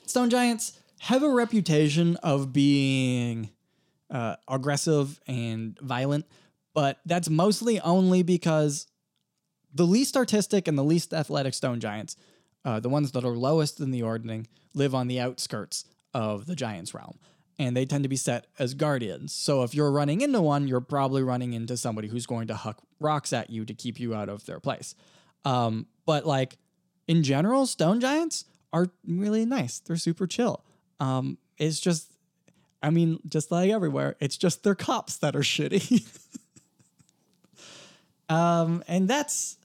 Stone 0.08 0.32
giants 0.32 0.80
have 1.02 1.22
a 1.22 1.30
reputation 1.30 2.16
of 2.24 2.52
being 2.52 3.52
uh, 4.12 4.36
aggressive 4.48 5.20
and 5.26 5.80
violent, 5.80 6.26
but 6.74 7.00
that's 7.06 7.30
mostly 7.30 7.80
only 7.80 8.24
because 8.24 8.88
the 9.74 9.86
least 9.86 10.18
artistic 10.18 10.68
and 10.68 10.78
the 10.78 10.84
least 10.84 11.14
athletic 11.14 11.54
stone 11.54 11.80
giants, 11.80 12.18
uh, 12.66 12.80
the 12.80 12.90
ones 12.90 13.12
that 13.14 13.24
are 13.24 13.36
lowest 13.36 13.80
in 13.80 13.92
the 13.92 14.04
ordering, 14.04 14.48
live 14.74 14.94
on 14.94 15.08
the 15.08 15.20
outskirts 15.20 15.86
of 16.14 16.46
the 16.46 16.56
giant's 16.56 16.94
realm. 16.94 17.18
And 17.58 17.76
they 17.78 17.86
tend 17.86 18.04
to 18.04 18.10
be 18.10 18.16
set 18.16 18.48
as 18.58 18.74
guardians. 18.74 19.34
So 19.34 19.64
if 19.64 19.76
you're 19.76 19.92
running 19.92 20.22
into 20.22 20.42
one, 20.42 20.68
you're 20.68 20.82
probably 20.82 21.22
running 21.22 21.54
into 21.54 21.78
somebody 21.78 22.08
who's 22.08 22.26
going 22.26 22.48
to 22.48 22.56
huck 22.56 22.82
rocks 23.00 23.34
at 23.34 23.50
you 23.50 23.66
to 23.66 23.74
keep 23.74 24.00
you 24.00 24.16
out 24.16 24.30
of 24.30 24.46
their 24.46 24.60
place. 24.60 24.96
Um, 25.46 25.88
but 26.06 26.26
like 26.26 26.58
in 27.08 27.24
general, 27.24 27.66
stone 27.68 28.00
giants 28.00 28.46
are 28.74 28.88
really 29.08 29.46
nice. 29.46 29.80
They're 29.80 29.96
super 29.96 30.28
chill. 30.28 30.64
Um, 31.00 31.38
it's 31.58 31.80
just, 31.80 32.11
I 32.84 32.90
mean, 32.90 33.20
just 33.28 33.52
like 33.52 33.70
everywhere, 33.72 34.16
it's 34.20 34.38
just 34.38 34.64
their 34.64 34.76
cops 34.76 35.18
that 35.18 35.36
are 35.36 35.42
shitty. 35.42 36.04
um, 38.30 38.84
and 38.88 39.08
that's, 39.08 39.58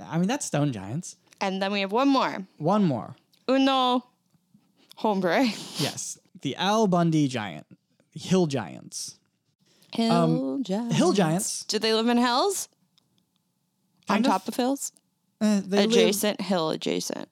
I 0.00 0.18
mean, 0.18 0.28
that's 0.28 0.46
stone 0.46 0.72
giants. 0.72 1.16
and 1.40 1.62
then 1.62 1.72
we 1.72 1.80
have 1.80 1.92
one 1.92 2.08
more. 2.08 2.46
One 2.58 2.84
more, 2.84 3.16
Uno 3.48 4.04
hombre. 4.96 5.44
yes, 5.78 6.18
the 6.42 6.56
Al 6.56 6.86
Bundy 6.86 7.28
giant, 7.28 7.66
hill 8.14 8.46
giants. 8.46 9.16
Hill 9.92 10.58
giants. 10.62 10.96
Hill 10.96 11.12
giants, 11.12 11.64
Do 11.64 11.78
they 11.78 11.92
live 11.92 12.08
in 12.08 12.16
hills? 12.16 12.68
Kind 14.08 14.26
On 14.26 14.32
of. 14.32 14.40
top 14.42 14.48
of 14.48 14.56
hills? 14.56 14.92
uh, 15.40 15.60
they 15.64 15.78
live- 15.78 15.90
adjacent, 15.90 16.40
hill 16.40 16.70
adjacent, 16.70 17.28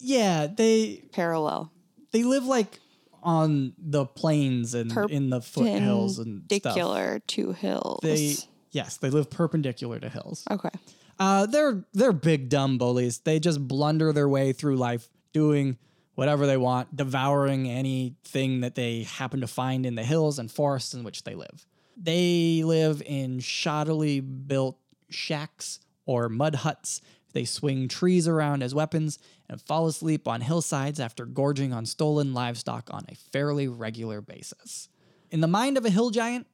yeah, 0.00 0.46
they 0.46 1.02
parallel. 1.12 1.70
they 2.12 2.22
live 2.24 2.44
like 2.44 2.78
on 3.22 3.74
the 3.78 4.06
plains 4.06 4.74
and 4.74 4.92
in 5.10 5.30
the 5.30 5.40
foothills 5.40 6.18
and 6.18 6.44
stuff. 6.44 6.62
Perpendicular 6.62 7.18
to 7.28 7.52
hills. 7.52 8.00
They 8.02 8.36
yes, 8.70 8.96
they 8.96 9.10
live 9.10 9.30
perpendicular 9.30 9.98
to 10.00 10.08
hills. 10.08 10.44
okay. 10.50 10.70
Uh, 11.18 11.46
they're 11.46 11.84
they're 11.94 12.12
big 12.12 12.48
dumb 12.48 12.78
bullies. 12.78 13.18
They 13.18 13.40
just 13.40 13.66
blunder 13.66 14.12
their 14.12 14.28
way 14.28 14.52
through 14.52 14.76
life, 14.76 15.08
doing 15.32 15.76
whatever 16.14 16.46
they 16.46 16.56
want, 16.56 16.94
devouring 16.96 17.68
anything 17.68 18.60
that 18.60 18.74
they 18.74 19.02
happen 19.04 19.40
to 19.40 19.46
find 19.46 19.86
in 19.86 19.94
the 19.94 20.04
hills 20.04 20.38
and 20.38 20.50
forests 20.50 20.94
in 20.94 21.04
which 21.04 21.24
they 21.24 21.34
live. 21.34 21.66
They 21.96 22.62
live 22.64 23.02
in 23.04 23.38
shoddily 23.38 24.24
built 24.46 24.78
shacks 25.10 25.80
or 26.06 26.28
mud 26.28 26.56
huts. 26.56 27.00
They 27.32 27.44
swing 27.44 27.88
trees 27.88 28.26
around 28.26 28.62
as 28.62 28.74
weapons 28.74 29.18
and 29.48 29.60
fall 29.60 29.86
asleep 29.86 30.26
on 30.26 30.40
hillsides 30.40 31.00
after 31.00 31.26
gorging 31.26 31.72
on 31.72 31.86
stolen 31.86 32.32
livestock 32.32 32.88
on 32.92 33.04
a 33.08 33.14
fairly 33.14 33.68
regular 33.68 34.20
basis. 34.20 34.88
In 35.30 35.40
the 35.40 35.46
mind 35.46 35.76
of 35.76 35.84
a 35.84 35.90
hill 35.90 36.10
giant, 36.10 36.46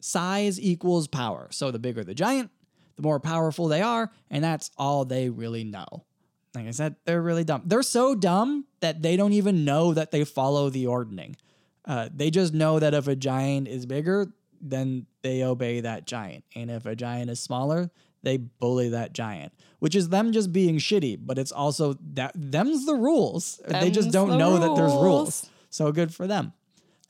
size 0.00 0.60
equals 0.60 1.08
power. 1.08 1.48
So 1.50 1.70
the 1.70 1.78
bigger 1.78 2.04
the 2.04 2.14
giant, 2.14 2.50
the 2.96 3.02
more 3.02 3.20
powerful 3.20 3.68
they 3.68 3.82
are, 3.82 4.10
and 4.30 4.44
that's 4.44 4.70
all 4.76 5.04
they 5.04 5.30
really 5.30 5.64
know. 5.64 6.04
Like 6.54 6.66
I 6.66 6.72
said, 6.72 6.96
they're 7.04 7.22
really 7.22 7.44
dumb. 7.44 7.62
They're 7.64 7.82
so 7.82 8.14
dumb 8.14 8.66
that 8.80 9.02
they 9.02 9.16
don't 9.16 9.32
even 9.32 9.64
know 9.64 9.94
that 9.94 10.10
they 10.10 10.24
follow 10.24 10.70
the 10.70 10.86
ordning. 10.86 11.36
Uh, 11.84 12.08
they 12.14 12.30
just 12.30 12.52
know 12.52 12.78
that 12.78 12.94
if 12.94 13.06
a 13.06 13.16
giant 13.16 13.68
is 13.68 13.86
bigger, 13.86 14.32
then 14.60 15.06
they 15.22 15.42
obey 15.42 15.80
that 15.80 16.06
giant. 16.06 16.44
And 16.54 16.70
if 16.70 16.84
a 16.86 16.96
giant 16.96 17.30
is 17.30 17.40
smaller, 17.40 17.90
they 18.22 18.36
bully 18.36 18.90
that 18.90 19.12
giant, 19.12 19.52
which 19.78 19.94
is 19.94 20.08
them 20.08 20.32
just 20.32 20.52
being 20.52 20.78
shitty, 20.78 21.18
but 21.24 21.38
it's 21.38 21.52
also 21.52 21.96
that 22.14 22.32
them's 22.34 22.86
the 22.86 22.94
rules. 22.94 23.60
they 23.66 23.90
just 23.90 24.10
don't 24.10 24.30
the 24.30 24.36
know 24.36 24.58
that 24.58 24.74
there's 24.74 24.92
rules. 24.92 25.02
rules. 25.02 25.50
So 25.70 25.92
good 25.92 26.14
for 26.14 26.26
them. 26.26 26.52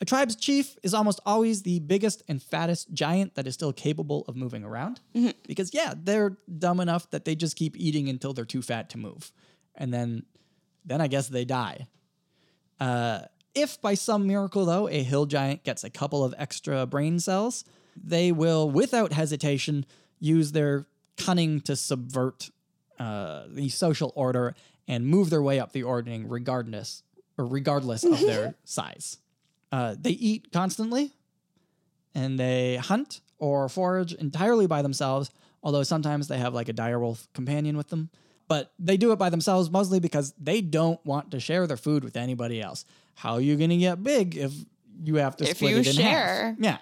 A 0.01 0.05
tribe's 0.05 0.37
chief 0.37 0.77
is 0.85 0.95
almost 0.95 1.19
always 1.27 1.63
the 1.63 1.81
biggest 1.81 2.23
and 2.29 2.41
fattest 2.41 2.93
giant 2.93 3.35
that 3.35 3.49
is 3.49 3.55
still 3.55 3.73
capable 3.73 4.25
of 4.29 4.37
moving 4.37 4.63
around. 4.63 5.01
Because, 5.47 5.75
yeah, 5.75 5.95
they're 5.97 6.37
dumb 6.59 6.79
enough 6.79 7.11
that 7.11 7.25
they 7.25 7.35
just 7.35 7.57
keep 7.57 7.77
eating 7.77 8.09
until 8.09 8.33
they're 8.33 8.45
too 8.45 8.63
fat 8.63 8.91
to 8.91 8.99
move. 8.99 9.33
And 9.75 9.93
then, 9.93 10.25
then 10.85 11.01
I 11.01 11.09
guess 11.09 11.29
they 11.29 11.45
die. 11.45 11.89
Uh, 12.79 13.23
if 13.57 13.81
by 13.81 13.95
some 13.95 14.29
miracle, 14.29 14.65
though, 14.67 14.89
a 14.89 15.03
hill 15.03 15.27
giant 15.27 15.65
gets 15.65 15.83
a 15.83 15.91
couple 15.91 16.23
of 16.23 16.33
extra 16.39 16.87
brain 16.87 17.19
cells, 17.19 17.65
they 17.97 18.31
will, 18.31 18.71
without 18.71 19.13
hesitation, 19.13 19.85
use 20.21 20.53
their 20.53 20.87
cunning 21.19 21.61
to 21.63 21.77
subvert 21.77 22.51
uh, 22.99 23.45
the 23.49 23.69
social 23.69 24.13
order 24.17 24.55
and 24.87 25.07
move 25.07 25.31
their 25.31 25.43
way 25.43 25.61
up 25.61 25.73
the 25.73 25.83
ordering 25.83 26.29
regardless 26.29 27.03
or 27.37 27.45
regardless 27.47 28.05
of 28.05 28.19
their 28.21 28.55
size. 28.65 29.19
Uh, 29.71 29.95
they 30.01 30.11
eat 30.11 30.51
constantly, 30.53 31.13
and 32.15 32.39
they 32.39 32.77
hunt 32.77 33.21
or 33.39 33.69
forage 33.69 34.15
entirely 34.15 34.67
by 34.67 34.83
themselves. 34.83 35.31
Although 35.63 35.83
sometimes 35.83 36.29
they 36.29 36.39
have 36.39 36.55
like 36.55 36.69
a 36.69 36.73
direwolf 36.73 37.27
companion 37.35 37.77
with 37.77 37.89
them, 37.89 38.11
but 38.49 38.73
they 38.79 38.97
do 38.97 39.13
it 39.13 39.19
by 39.19 39.29
themselves 39.29 39.71
mostly 39.71 40.01
because 40.01 40.33
they 40.41 40.61
don't 40.61 41.05
want 41.05 41.31
to 41.33 41.41
share 41.41 41.67
their 41.67 41.77
food 41.77 42.03
with 42.05 42.17
anybody 42.17 42.63
else. 42.63 42.85
How 43.15 43.35
are 43.35 43.41
you 43.41 43.57
going 43.57 43.71
to 43.71 43.77
get 43.77 44.03
big 44.03 44.37
if 44.37 44.53
you 45.05 45.17
have 45.17 45.37
to 45.37 45.45
If 45.49 45.57
split 45.59 45.73
you 45.73 45.79
it 45.79 45.87
in 45.89 45.93
share. 45.95 46.47
half? 46.51 46.57
Yeah. 46.59 46.79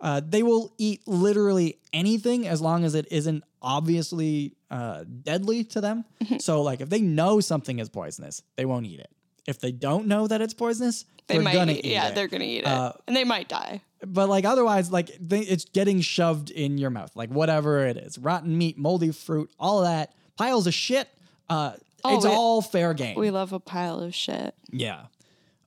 Uh, 0.00 0.20
they 0.24 0.42
will 0.44 0.72
eat 0.78 1.00
literally 1.08 1.78
anything 1.92 2.46
as 2.46 2.60
long 2.60 2.84
as 2.84 2.94
it 2.94 3.06
isn't 3.10 3.42
obviously 3.62 4.54
uh, 4.70 5.04
deadly 5.22 5.64
to 5.64 5.80
them. 5.80 6.04
so, 6.38 6.62
like, 6.62 6.80
if 6.80 6.88
they 6.88 7.00
know 7.00 7.40
something 7.40 7.78
is 7.78 7.88
poisonous, 7.88 8.42
they 8.56 8.64
won't 8.64 8.86
eat 8.86 9.00
it. 9.00 9.10
if 9.46 9.60
they 9.60 9.72
don't 9.72 10.06
know 10.06 10.26
that 10.26 10.40
it's 10.42 10.52
poisonous, 10.54 11.04
They 11.26 11.38
might, 11.38 11.54
gonna 11.54 11.72
eat, 11.72 11.84
eat 11.86 11.92
yeah, 11.92 12.08
it. 12.08 12.14
they're 12.14 12.28
gonna 12.28 12.44
eat 12.44 12.58
it, 12.58 12.66
Uh, 12.66 12.92
and 13.06 13.16
they 13.16 13.24
might 13.24 13.48
die. 13.48 13.80
but 14.06 14.28
like 14.28 14.44
otherwise, 14.44 14.90
like 14.92 15.10
they, 15.20 15.40
it's 15.40 15.64
getting 15.64 16.00
shoved 16.02 16.50
in 16.50 16.76
your 16.78 16.90
mouth, 16.90 17.14
like 17.16 17.30
whatever 17.30 17.86
it 17.86 17.96
is, 17.96 18.18
rotten 18.18 18.56
meat, 18.58 18.76
moldy 18.76 19.10
fruit, 19.10 19.50
all 19.58 19.78
of 19.78 19.84
that, 19.86 20.12
piles 20.36 20.66
of 20.66 20.74
shit. 20.74 21.08
Uh, 21.48 21.72
Oh, 22.04 22.14
it's 22.16 22.24
we- 22.26 22.30
all 22.30 22.62
fair 22.62 22.94
game. 22.94 23.18
We 23.18 23.30
love 23.30 23.52
a 23.52 23.58
pile 23.58 23.98
of 24.00 24.14
shit. 24.14 24.54
Yeah. 24.70 25.06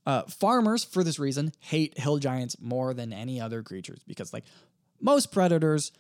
Uh, 0.06 0.22
farmers, 0.24 0.84
for 0.86 1.04
this 1.04 1.20
reason, 1.20 1.52
hate 1.60 1.98
hill 2.00 2.20
giants 2.20 2.56
more 2.62 2.94
than 2.94 3.12
any 3.12 3.42
other 3.42 3.62
creatures 3.64 4.00
because, 4.08 4.32
like, 4.32 4.46
most 5.02 5.32
predators, 5.34 5.92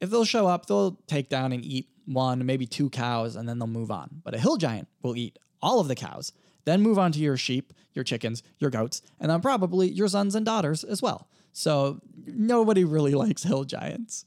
if 0.00 0.10
they'll 0.10 0.24
show 0.24 0.46
up, 0.46 0.66
they'll 0.66 0.98
take 1.06 1.28
down 1.28 1.52
and 1.52 1.64
eat 1.64 1.88
one, 2.06 2.44
maybe 2.44 2.66
two 2.66 2.90
cows, 2.90 3.36
and 3.36 3.48
then 3.48 3.58
they'll 3.58 3.68
move 3.68 3.90
on. 3.90 4.22
But 4.24 4.34
a 4.34 4.38
hill 4.38 4.56
giant 4.56 4.88
will 5.02 5.16
eat 5.16 5.38
all 5.62 5.80
of 5.80 5.88
the 5.88 5.94
cows, 5.94 6.32
then 6.64 6.82
move 6.82 6.98
on 6.98 7.12
to 7.12 7.18
your 7.18 7.36
sheep, 7.36 7.72
your 7.92 8.04
chickens, 8.04 8.42
your 8.58 8.70
goats, 8.70 9.02
and 9.18 9.30
then 9.30 9.40
probably 9.40 9.90
your 9.90 10.08
sons 10.08 10.34
and 10.34 10.44
daughters 10.46 10.84
as 10.84 11.02
well. 11.02 11.28
So 11.52 12.00
nobody 12.26 12.84
really 12.84 13.14
likes 13.14 13.42
hill 13.42 13.64
giants 13.64 14.24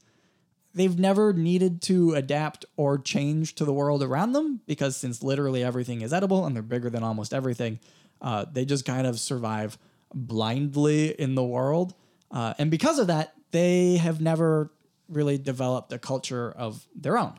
they've 0.74 0.98
never 0.98 1.32
needed 1.32 1.80
to 1.82 2.14
adapt 2.14 2.64
or 2.76 2.98
change 2.98 3.54
to 3.54 3.64
the 3.64 3.72
world 3.72 4.02
around 4.02 4.32
them 4.32 4.60
because 4.66 4.96
since 4.96 5.22
literally 5.22 5.62
everything 5.62 6.02
is 6.02 6.12
edible 6.12 6.44
and 6.44 6.54
they're 6.54 6.62
bigger 6.62 6.90
than 6.90 7.02
almost 7.02 7.32
everything, 7.32 7.78
uh, 8.20 8.44
they 8.52 8.64
just 8.64 8.84
kind 8.84 9.06
of 9.06 9.18
survive 9.18 9.78
blindly 10.12 11.08
in 11.18 11.34
the 11.34 11.44
world. 11.44 11.94
Uh, 12.30 12.54
and 12.58 12.70
because 12.70 12.98
of 12.98 13.06
that, 13.06 13.34
they 13.52 13.96
have 13.96 14.20
never 14.20 14.72
really 15.08 15.38
developed 15.38 15.92
a 15.92 15.98
culture 15.98 16.52
of 16.56 16.86
their 16.94 17.18
own. 17.18 17.38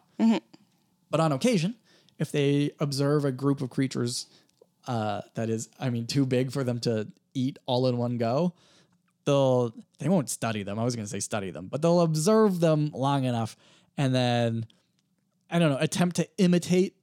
But 1.09 1.19
on 1.19 1.31
occasion, 1.31 1.75
if 2.19 2.31
they 2.31 2.71
observe 2.79 3.25
a 3.25 3.31
group 3.31 3.61
of 3.61 3.69
creatures 3.69 4.27
uh, 4.87 5.21
that 5.33 5.49
is, 5.49 5.69
I 5.79 5.89
mean, 5.89 6.07
too 6.07 6.25
big 6.25 6.51
for 6.51 6.63
them 6.63 6.79
to 6.81 7.07
eat 7.33 7.57
all 7.65 7.87
in 7.87 7.97
one 7.97 8.17
go, 8.17 8.53
they'll 9.25 9.73
they 9.99 10.09
won't 10.09 10.29
study 10.29 10.63
them. 10.63 10.77
I 10.77 10.83
was 10.83 10.95
going 10.95 11.05
to 11.05 11.09
say 11.09 11.19
study 11.19 11.51
them, 11.51 11.67
but 11.67 11.81
they'll 11.81 12.01
observe 12.01 12.59
them 12.59 12.91
long 12.93 13.23
enough 13.23 13.57
and 13.97 14.13
then 14.13 14.65
I 15.49 15.59
don't 15.59 15.71
know, 15.71 15.77
attempt 15.79 16.15
to 16.17 16.27
imitate 16.37 16.95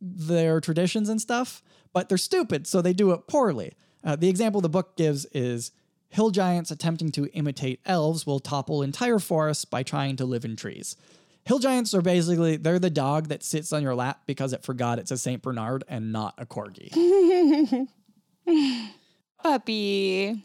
their 0.00 0.60
traditions 0.60 1.08
and 1.08 1.20
stuff, 1.20 1.62
but 1.92 2.08
they're 2.08 2.18
stupid, 2.18 2.66
so 2.66 2.80
they 2.80 2.92
do 2.92 3.10
it 3.12 3.26
poorly. 3.26 3.74
Uh, 4.02 4.16
the 4.16 4.28
example 4.28 4.60
the 4.60 4.68
book 4.68 4.96
gives 4.96 5.26
is 5.26 5.72
hill 6.10 6.30
giants 6.30 6.70
attempting 6.70 7.10
to 7.12 7.26
imitate 7.32 7.80
elves 7.86 8.26
will 8.26 8.38
topple 8.40 8.82
entire 8.82 9.18
forests 9.18 9.64
by 9.64 9.82
trying 9.82 10.16
to 10.16 10.24
live 10.24 10.44
in 10.44 10.54
trees. 10.56 10.94
Hill 11.44 11.58
giants 11.58 11.94
are 11.94 12.02
basically 12.02 12.56
they're 12.58 12.78
the 12.78 12.90
dog 12.90 13.28
that 13.28 13.42
sits 13.42 13.72
on 13.72 13.82
your 13.82 13.94
lap 13.94 14.20
because 14.26 14.52
it 14.52 14.62
forgot 14.62 14.98
it's 14.98 15.10
a 15.10 15.16
Saint 15.16 15.40
Bernard 15.42 15.82
and 15.88 16.12
not 16.12 16.34
a 16.36 16.44
corgi. 16.46 16.90
Puppy. 19.42 20.42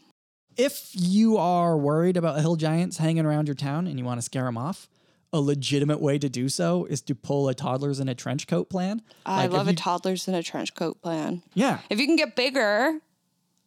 if 0.57 0.89
you 0.93 1.37
are 1.37 1.77
worried 1.77 2.15
about 2.15 2.39
hill 2.39 2.55
giants 2.55 2.97
hanging 2.97 3.25
around 3.25 3.47
your 3.47 3.55
town 3.55 3.87
and 3.87 3.99
you 3.99 4.05
want 4.05 4.19
to 4.19 4.21
scare 4.21 4.45
them 4.45 4.57
off, 4.57 4.87
a 5.33 5.41
legitimate 5.41 5.99
way 5.99 6.17
to 6.17 6.29
do 6.29 6.47
so 6.47 6.85
is 6.85 7.01
to 7.01 7.13
pull 7.13 7.49
a 7.49 7.53
toddlers 7.53 7.99
in 7.99 8.07
a 8.07 8.15
trench 8.15 8.47
coat 8.47 8.69
plan. 8.69 9.01
I 9.25 9.43
Like, 9.47 9.51
love 9.51 9.67
a 9.67 9.73
toddlers 9.73 10.29
in 10.29 10.33
a 10.35 10.41
trench 10.41 10.73
coat 10.75 11.01
plan. 11.01 11.43
Yeah. 11.53 11.79
If 11.89 11.99
you 11.99 12.05
can 12.05 12.15
get 12.15 12.37
bigger 12.37 12.99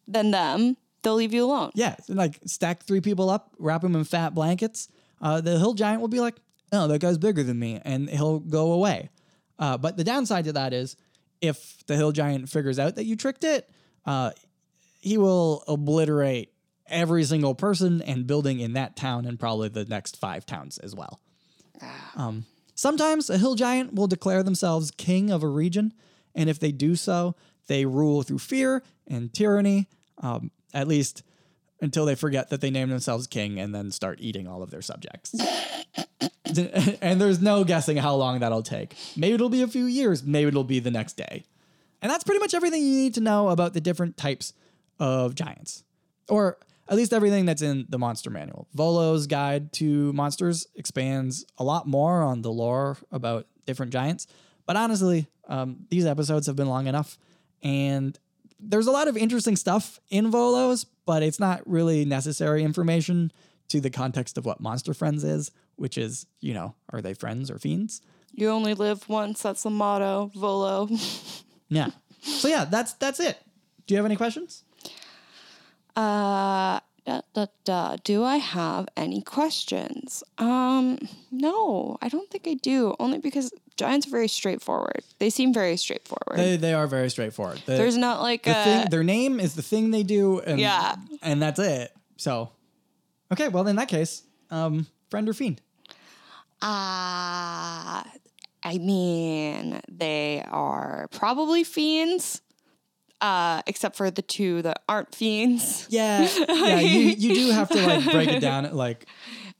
than 0.07 0.31
them, 0.31 0.77
they'll 1.01 1.15
leave 1.15 1.33
you 1.33 1.45
alone. 1.45 1.71
Yeah. 1.75 1.95
Like 2.07 2.39
stack 2.45 2.83
three 2.83 3.01
people 3.01 3.29
up, 3.29 3.53
wrap 3.57 3.81
them 3.81 3.95
in 3.95 4.03
fat 4.03 4.33
blankets. 4.33 4.89
Uh, 5.21 5.41
the 5.41 5.57
hill 5.57 5.73
giant 5.73 6.01
will 6.01 6.07
be 6.07 6.19
like, 6.19 6.35
oh, 6.71 6.87
that 6.87 6.99
guy's 6.99 7.17
bigger 7.17 7.43
than 7.43 7.57
me, 7.59 7.81
and 7.83 8.09
he'll 8.09 8.39
go 8.39 8.71
away. 8.73 9.09
Uh, 9.57 9.77
but 9.77 9.97
the 9.97 10.03
downside 10.03 10.45
to 10.45 10.53
that 10.53 10.73
is 10.73 10.95
if 11.41 11.85
the 11.87 11.95
hill 11.95 12.11
giant 12.11 12.49
figures 12.49 12.79
out 12.79 12.95
that 12.95 13.05
you 13.05 13.15
tricked 13.15 13.43
it, 13.43 13.69
uh, 14.05 14.31
he 14.99 15.17
will 15.17 15.63
obliterate 15.67 16.53
every 16.87 17.23
single 17.23 17.55
person 17.55 18.01
and 18.01 18.27
building 18.27 18.59
in 18.59 18.73
that 18.73 18.95
town 18.95 19.25
and 19.25 19.39
probably 19.39 19.69
the 19.69 19.85
next 19.85 20.17
five 20.17 20.45
towns 20.45 20.77
as 20.79 20.95
well. 20.95 21.19
Um, 22.15 22.45
sometimes 22.75 23.29
a 23.29 23.37
hill 23.37 23.55
giant 23.55 23.93
will 23.93 24.07
declare 24.07 24.43
themselves 24.43 24.91
king 24.91 25.31
of 25.31 25.43
a 25.43 25.47
region, 25.47 25.93
and 26.35 26.49
if 26.49 26.59
they 26.59 26.71
do 26.71 26.95
so, 26.95 27.35
they 27.67 27.85
rule 27.85 28.23
through 28.23 28.39
fear 28.39 28.83
and 29.07 29.33
tyranny, 29.33 29.87
um, 30.17 30.51
at 30.73 30.87
least 30.87 31.23
until 31.81 32.05
they 32.05 32.15
forget 32.15 32.49
that 32.49 32.61
they 32.61 32.69
named 32.69 32.91
themselves 32.91 33.27
king 33.27 33.59
and 33.59 33.73
then 33.73 33.91
start 33.91 34.19
eating 34.21 34.47
all 34.47 34.61
of 34.61 34.71
their 34.71 34.81
subjects. 34.81 35.33
and 37.01 37.21
there's 37.21 37.41
no 37.41 37.63
guessing 37.63 37.97
how 37.97 38.15
long 38.15 38.39
that'll 38.39 38.63
take. 38.63 38.95
Maybe 39.15 39.33
it'll 39.33 39.49
be 39.49 39.61
a 39.61 39.67
few 39.67 39.85
years, 39.85 40.23
maybe 40.23 40.49
it'll 40.49 40.63
be 40.63 40.79
the 40.79 40.91
next 40.91 41.13
day. 41.13 41.45
And 42.01 42.11
that's 42.11 42.23
pretty 42.23 42.39
much 42.39 42.53
everything 42.53 42.81
you 42.81 42.95
need 42.95 43.13
to 43.15 43.21
know 43.21 43.49
about 43.49 43.73
the 43.73 43.81
different 43.81 44.17
types 44.17 44.53
of 44.99 45.35
giants. 45.35 45.83
Or 46.27 46.57
at 46.87 46.95
least 46.95 47.13
everything 47.13 47.45
that's 47.45 47.61
in 47.61 47.85
the 47.89 47.99
monster 47.99 48.29
manual. 48.29 48.67
Volo's 48.73 49.27
guide 49.27 49.71
to 49.73 50.11
monsters 50.13 50.67
expands 50.75 51.45
a 51.57 51.63
lot 51.63 51.87
more 51.87 52.21
on 52.21 52.41
the 52.41 52.51
lore 52.51 52.97
about 53.11 53.47
different 53.65 53.91
giants. 53.91 54.27
But 54.65 54.75
honestly, 54.75 55.27
um, 55.47 55.85
these 55.89 56.05
episodes 56.05 56.47
have 56.47 56.55
been 56.55 56.67
long 56.67 56.87
enough. 56.87 57.17
And 57.61 58.17
there's 58.59 58.87
a 58.87 58.91
lot 58.91 59.07
of 59.07 59.15
interesting 59.17 59.55
stuff 59.55 59.99
in 60.09 60.31
Volos, 60.31 60.85
but 61.05 61.23
it's 61.23 61.39
not 61.39 61.61
really 61.65 62.05
necessary 62.05 62.63
information 62.63 63.31
to 63.69 63.79
the 63.79 63.89
context 63.89 64.37
of 64.37 64.45
what 64.45 64.59
Monster 64.59 64.93
Friends 64.93 65.23
is, 65.23 65.51
which 65.75 65.97
is, 65.97 66.25
you 66.41 66.53
know, 66.53 66.75
are 66.91 67.01
they 67.01 67.13
friends 67.13 67.49
or 67.49 67.57
fiends? 67.59 68.01
You 68.33 68.49
only 68.49 68.73
live 68.73 69.07
once. 69.09 69.41
That's 69.41 69.63
the 69.63 69.69
motto. 69.69 70.31
Volo. 70.35 70.89
Yeah. 71.71 71.89
So 72.21 72.47
yeah, 72.47 72.65
that's 72.65 72.93
that's 72.93 73.19
it. 73.19 73.37
Do 73.85 73.93
you 73.93 73.97
have 73.97 74.05
any 74.05 74.15
questions? 74.15 74.63
Uh, 75.95 76.79
da, 77.09 77.21
da, 77.33 77.45
da. 77.63 77.95
Do 78.03 78.23
I 78.23 78.37
have 78.37 78.87
any 78.95 79.21
questions? 79.21 80.23
Um, 80.37 80.99
no, 81.31 81.97
I 82.01 82.09
don't 82.09 82.29
think 82.29 82.47
I 82.47 82.53
do. 82.53 82.95
Only 82.99 83.17
because 83.17 83.51
giants 83.77 84.05
are 84.07 84.11
very 84.11 84.27
straightforward. 84.27 85.01
They 85.17 85.29
seem 85.31 85.51
very 85.53 85.75
straightforward. 85.77 86.37
They 86.37 86.57
they 86.57 86.73
are 86.73 86.85
very 86.87 87.09
straightforward. 87.09 87.61
The, 87.65 87.73
There's 87.77 87.97
not 87.97 88.21
like 88.21 88.43
the 88.43 88.51
a 88.51 88.63
thing, 88.63 88.89
their 88.91 89.03
name 89.03 89.39
is 89.39 89.55
the 89.55 89.63
thing 89.63 89.89
they 89.91 90.03
do, 90.03 90.39
and 90.39 90.59
Yeah. 90.59 90.95
and 91.23 91.41
that's 91.41 91.59
it. 91.59 91.91
So, 92.17 92.51
okay, 93.31 93.47
well 93.47 93.67
in 93.67 93.75
that 93.77 93.87
case, 93.87 94.23
um, 94.51 94.85
friend 95.09 95.27
or 95.27 95.33
fiend? 95.33 95.61
Ah, 96.61 98.05
I 98.63 98.77
mean, 98.77 99.81
they 99.87 100.43
are 100.51 101.07
probably 101.11 101.63
fiends. 101.63 102.41
Uh, 103.21 103.61
except 103.67 103.97
for 103.97 104.09
the 104.09 104.21
two 104.21 104.61
that 104.61 104.81
aren't 104.87 105.13
fiends. 105.13 105.85
Yeah, 105.89 106.27
yeah. 106.47 106.79
You 106.79 106.99
you 107.17 107.35
do 107.35 107.51
have 107.51 107.67
to 107.69 107.85
like 107.85 108.05
break 108.11 108.29
it 108.29 108.39
down. 108.39 108.73
Like 108.73 109.07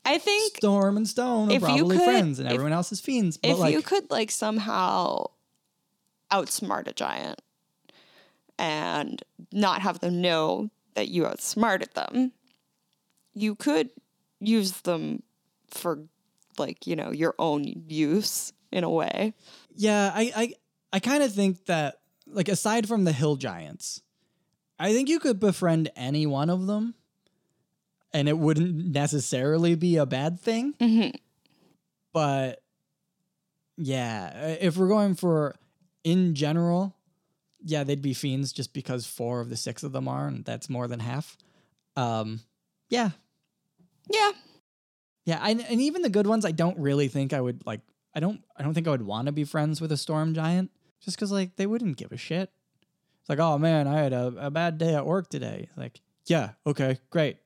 I 0.04 0.16
think 0.16 0.56
Storm 0.56 0.96
and 0.96 1.06
Stone 1.06 1.52
are 1.52 1.60
probably 1.60 1.98
could- 1.98 2.04
friends, 2.04 2.38
and 2.38 2.48
if- 2.48 2.54
everyone 2.54 2.72
else 2.72 2.90
is 2.90 3.00
fiends. 3.00 3.36
But 3.36 3.50
if 3.50 3.58
like, 3.58 3.74
you 3.74 3.82
could 3.82 4.10
like 4.10 4.30
somehow 4.30 5.26
outsmart 6.32 6.86
a 6.88 6.92
giant 6.94 7.42
and 8.58 9.22
not 9.52 9.82
have 9.82 10.00
them 10.00 10.20
know 10.20 10.70
that 10.94 11.08
you 11.08 11.26
outsmarted 11.26 11.92
them, 11.94 12.32
you 13.34 13.54
could 13.54 13.90
use 14.40 14.72
them 14.82 15.22
for 15.68 15.98
like, 16.58 16.86
you 16.86 16.96
know, 16.96 17.10
your 17.10 17.34
own 17.38 17.64
use 17.88 18.52
in 18.72 18.84
a 18.84 18.90
way. 18.90 19.34
Yeah, 19.74 20.10
I 20.14 20.32
I, 20.34 20.54
I 20.94 21.00
kind 21.00 21.22
of 21.22 21.32
think 21.34 21.66
that 21.66 21.99
like 22.32 22.48
aside 22.48 22.86
from 22.88 23.04
the 23.04 23.12
hill 23.12 23.36
giants, 23.36 24.02
I 24.78 24.92
think 24.92 25.08
you 25.08 25.18
could 25.20 25.38
befriend 25.40 25.90
any 25.96 26.26
one 26.26 26.50
of 26.50 26.66
them, 26.66 26.94
and 28.12 28.28
it 28.28 28.38
wouldn't 28.38 28.74
necessarily 28.92 29.74
be 29.74 29.96
a 29.96 30.06
bad 30.06 30.40
thing. 30.40 30.74
Mhm. 30.80 31.14
But 32.12 32.62
yeah, 33.76 34.56
if 34.60 34.76
we're 34.76 34.88
going 34.88 35.14
for 35.14 35.56
in 36.04 36.34
general, 36.34 36.94
yeah, 37.62 37.84
they'd 37.84 38.02
be 38.02 38.14
fiends 38.14 38.52
just 38.52 38.72
because 38.72 39.06
four 39.06 39.40
of 39.40 39.48
the 39.50 39.56
six 39.56 39.82
of 39.82 39.92
them 39.92 40.08
are, 40.08 40.26
and 40.26 40.44
that's 40.44 40.68
more 40.70 40.88
than 40.88 41.00
half. 41.00 41.36
Um, 41.96 42.40
yeah, 42.88 43.10
Yeah. 44.10 44.32
yeah, 45.24 45.38
I, 45.42 45.50
and 45.50 45.80
even 45.80 46.02
the 46.02 46.08
good 46.08 46.26
ones, 46.26 46.44
I 46.44 46.52
don't 46.52 46.78
really 46.78 47.08
think 47.08 47.32
I 47.32 47.40
would 47.40 47.64
like. 47.66 47.80
I 48.14 48.18
don't. 48.20 48.42
I 48.56 48.62
don't 48.64 48.74
think 48.74 48.88
I 48.88 48.90
would 48.90 49.02
want 49.06 49.26
to 49.26 49.32
be 49.32 49.44
friends 49.44 49.80
with 49.80 49.92
a 49.92 49.96
storm 49.96 50.34
giant, 50.34 50.70
just 51.04 51.16
because 51.16 51.32
like 51.32 51.56
they 51.56 51.66
wouldn't 51.66 51.96
give 51.96 52.12
a 52.12 52.16
shit. 52.16 52.50
It's 53.20 53.28
like, 53.28 53.38
oh 53.38 53.58
man, 53.58 53.86
I 53.86 53.98
had 53.98 54.12
a, 54.12 54.32
a 54.38 54.50
bad 54.50 54.78
day 54.78 54.94
at 54.94 55.04
work 55.06 55.28
today. 55.28 55.68
Like, 55.76 56.00
yeah, 56.26 56.50
okay, 56.66 56.98
great. 57.10 57.36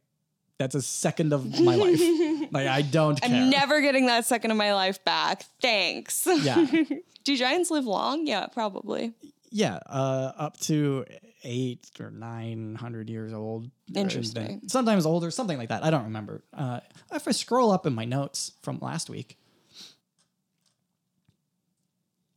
That's 0.59 0.75
a 0.77 0.83
second 0.83 1.33
of 1.33 1.61
my 1.61 1.75
life. 1.77 2.01
Like, 2.53 2.69
I 2.69 2.83
don't 2.83 3.21
care. 3.21 3.35
I'm 3.35 3.51
never 3.51 3.81
getting 3.81 4.07
that 4.07 4.27
second 4.27 4.53
of 4.53 4.57
my 4.57 4.75
life 4.75 5.03
back. 5.05 5.45
Thanks. 5.61 6.25
Yeah. 6.27 6.65
Do 7.25 7.37
giants 7.37 7.71
live 7.71 7.87
long? 7.87 8.27
Yeah, 8.29 8.47
probably. 8.47 9.15
yeah, 9.51 9.79
uh, 9.87 10.33
up 10.37 10.61
to 10.61 11.05
eight 11.43 11.91
or 11.99 12.11
nine 12.11 12.77
hundred 12.77 13.11
years 13.11 13.33
old. 13.33 13.71
Interesting. 13.93 14.61
Sometimes 14.69 15.05
older, 15.07 15.31
something 15.33 15.59
like 15.59 15.71
that. 15.71 15.83
I 15.85 15.91
don't 15.91 16.05
remember. 16.05 16.45
Uh, 16.53 16.81
if 17.13 17.27
I 17.27 17.33
scroll 17.33 17.73
up 17.73 17.87
in 17.87 17.95
my 17.95 18.05
notes 18.05 18.53
from 18.63 18.79
last 18.81 19.11
week, 19.11 19.37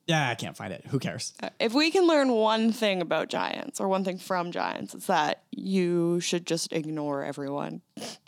Yeah, 0.08 0.30
I 0.30 0.36
can't 0.36 0.56
find 0.56 0.72
it. 0.74 0.86
Who 0.88 1.00
cares? 1.00 1.34
Uh, 1.44 1.50
if 1.60 1.74
we 1.74 1.92
can 1.92 2.08
learn 2.08 2.32
one 2.32 2.72
thing 2.72 3.02
about 3.02 3.28
giants 3.28 3.80
or 3.82 3.88
one 3.90 4.04
thing 4.06 4.18
from 4.18 4.52
giants, 4.52 4.94
it's 4.94 5.08
that 5.08 5.44
you 5.52 6.20
should 6.22 6.48
just 6.48 6.72
ignore 6.72 7.24
everyone 7.26 7.82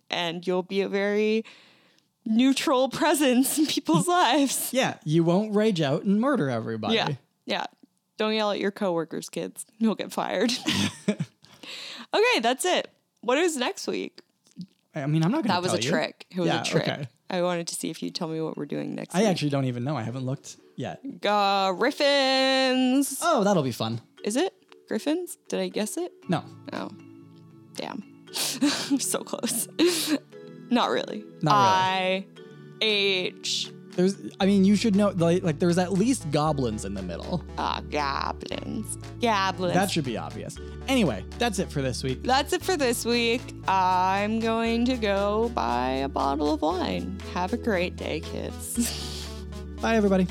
and 0.10 0.46
you'll 0.46 0.62
be 0.64 0.82
a 0.82 0.90
very 0.90 1.46
neutral 2.26 2.90
presence 2.90 3.58
in 3.58 3.66
people's 3.66 4.08
lives. 4.20 4.72
Yeah, 4.74 4.96
you 5.06 5.24
won't 5.24 5.56
rage 5.56 5.80
out 5.82 6.04
and 6.04 6.20
murder 6.20 6.50
everybody. 6.50 6.96
Yeah. 6.96 7.10
Yeah. 7.46 7.66
Don't 8.18 8.34
yell 8.34 8.52
at 8.52 8.60
your 8.60 8.72
coworkers, 8.72 9.30
kids. 9.30 9.66
You'll 9.78 9.96
get 9.96 10.12
fired. 10.12 10.52
okay, 11.08 12.40
that's 12.42 12.66
it. 12.66 12.90
What 13.22 13.38
is 13.38 13.56
next 13.58 13.88
week? 13.88 14.20
I 14.96 15.06
mean, 15.06 15.24
I'm 15.24 15.32
not 15.32 15.38
going 15.38 15.44
to 15.44 15.48
That 15.54 15.62
was 15.64 15.74
a 15.74 15.82
you. 15.82 15.90
trick. 15.90 16.26
It 16.32 16.40
was 16.40 16.48
Yeah, 16.48 16.62
a 16.62 16.66
trick. 16.66 16.84
okay. 16.88 17.08
I 17.30 17.42
wanted 17.42 17.68
to 17.68 17.76
see 17.76 17.90
if 17.90 18.02
you'd 18.02 18.16
tell 18.16 18.28
me 18.28 18.42
what 18.42 18.58
we're 18.58 18.66
doing 18.66 18.96
next 18.96 19.16
I 19.16 19.20
week. 19.20 19.28
actually 19.30 19.50
don't 19.52 19.66
even 19.66 19.84
know. 19.84 19.96
I 19.96 20.02
haven't 20.04 20.26
looked 20.26 20.58
yet. 20.80 21.02
uh, 21.26 21.72
Griffins. 21.74 23.20
Oh, 23.22 23.44
that'll 23.44 23.64
be 23.64 23.72
fun. 23.72 24.02
Is 24.24 24.36
it 24.36 24.54
Griffins? 24.88 25.38
Did 25.50 25.60
I 25.60 25.68
guess 25.68 25.98
it? 25.98 26.12
No, 26.28 26.44
Oh, 26.74 26.90
damn. 27.76 28.04
so 28.34 29.20
close. 29.20 29.68
Not 30.70 30.90
really. 30.90 31.24
Not 31.42 31.54
I 31.54 32.26
H 32.82 33.72
there's. 33.96 34.16
I 34.40 34.46
mean, 34.46 34.64
you 34.64 34.76
should 34.78 34.96
know. 34.96 35.10
Like, 35.10 35.44
like 35.44 35.60
there's 35.60 35.78
at 35.78 35.92
least 35.92 36.30
goblins 36.32 36.86
in 36.86 36.94
the 36.94 37.02
middle. 37.02 37.44
uh, 37.58 37.82
goblins. 37.82 38.98
Goblins. 39.22 39.74
That 39.74 39.92
should 39.92 40.06
be 40.06 40.16
obvious. 40.18 40.58
Anyway, 40.88 41.26
that's 41.38 41.60
it 41.60 41.70
for 41.72 41.82
this 41.82 42.02
week. 42.04 42.24
That's 42.24 42.54
it 42.54 42.62
for 42.62 42.78
this 42.78 43.04
week. 43.04 43.42
I'm 43.68 44.40
going 44.40 44.86
to 44.86 44.96
go 44.96 45.52
buy 45.54 45.90
a 46.04 46.08
bottle 46.08 46.54
of 46.54 46.62
wine. 46.62 47.20
Have 47.34 47.52
a 47.52 47.58
great 47.58 47.98
day, 47.98 48.22
kids. 48.22 49.18
Bye, 49.82 49.96
everybody. 49.96 50.28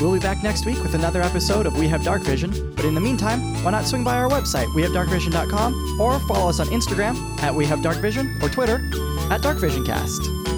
We'll 0.00 0.12
be 0.12 0.20
back 0.20 0.42
next 0.42 0.66
week 0.66 0.80
with 0.82 0.94
another 0.94 1.22
episode 1.22 1.66
of 1.66 1.78
We 1.78 1.88
Have 1.88 2.04
Dark 2.04 2.22
Vision. 2.22 2.74
But 2.76 2.84
in 2.84 2.94
the 2.94 3.00
meantime, 3.00 3.62
why 3.64 3.70
not 3.70 3.86
swing 3.86 4.04
by 4.04 4.16
our 4.16 4.28
website, 4.28 4.66
wehavedarkvision.com, 4.74 6.00
or 6.00 6.18
follow 6.20 6.48
us 6.48 6.60
on 6.60 6.66
Instagram 6.68 7.16
at 7.40 7.54
We 7.54 7.64
Have 7.66 7.82
Dark 7.82 7.98
Vision 7.98 8.38
or 8.42 8.48
Twitter 8.48 8.76
at 9.30 9.40
DarkVisionCast. 9.40 10.55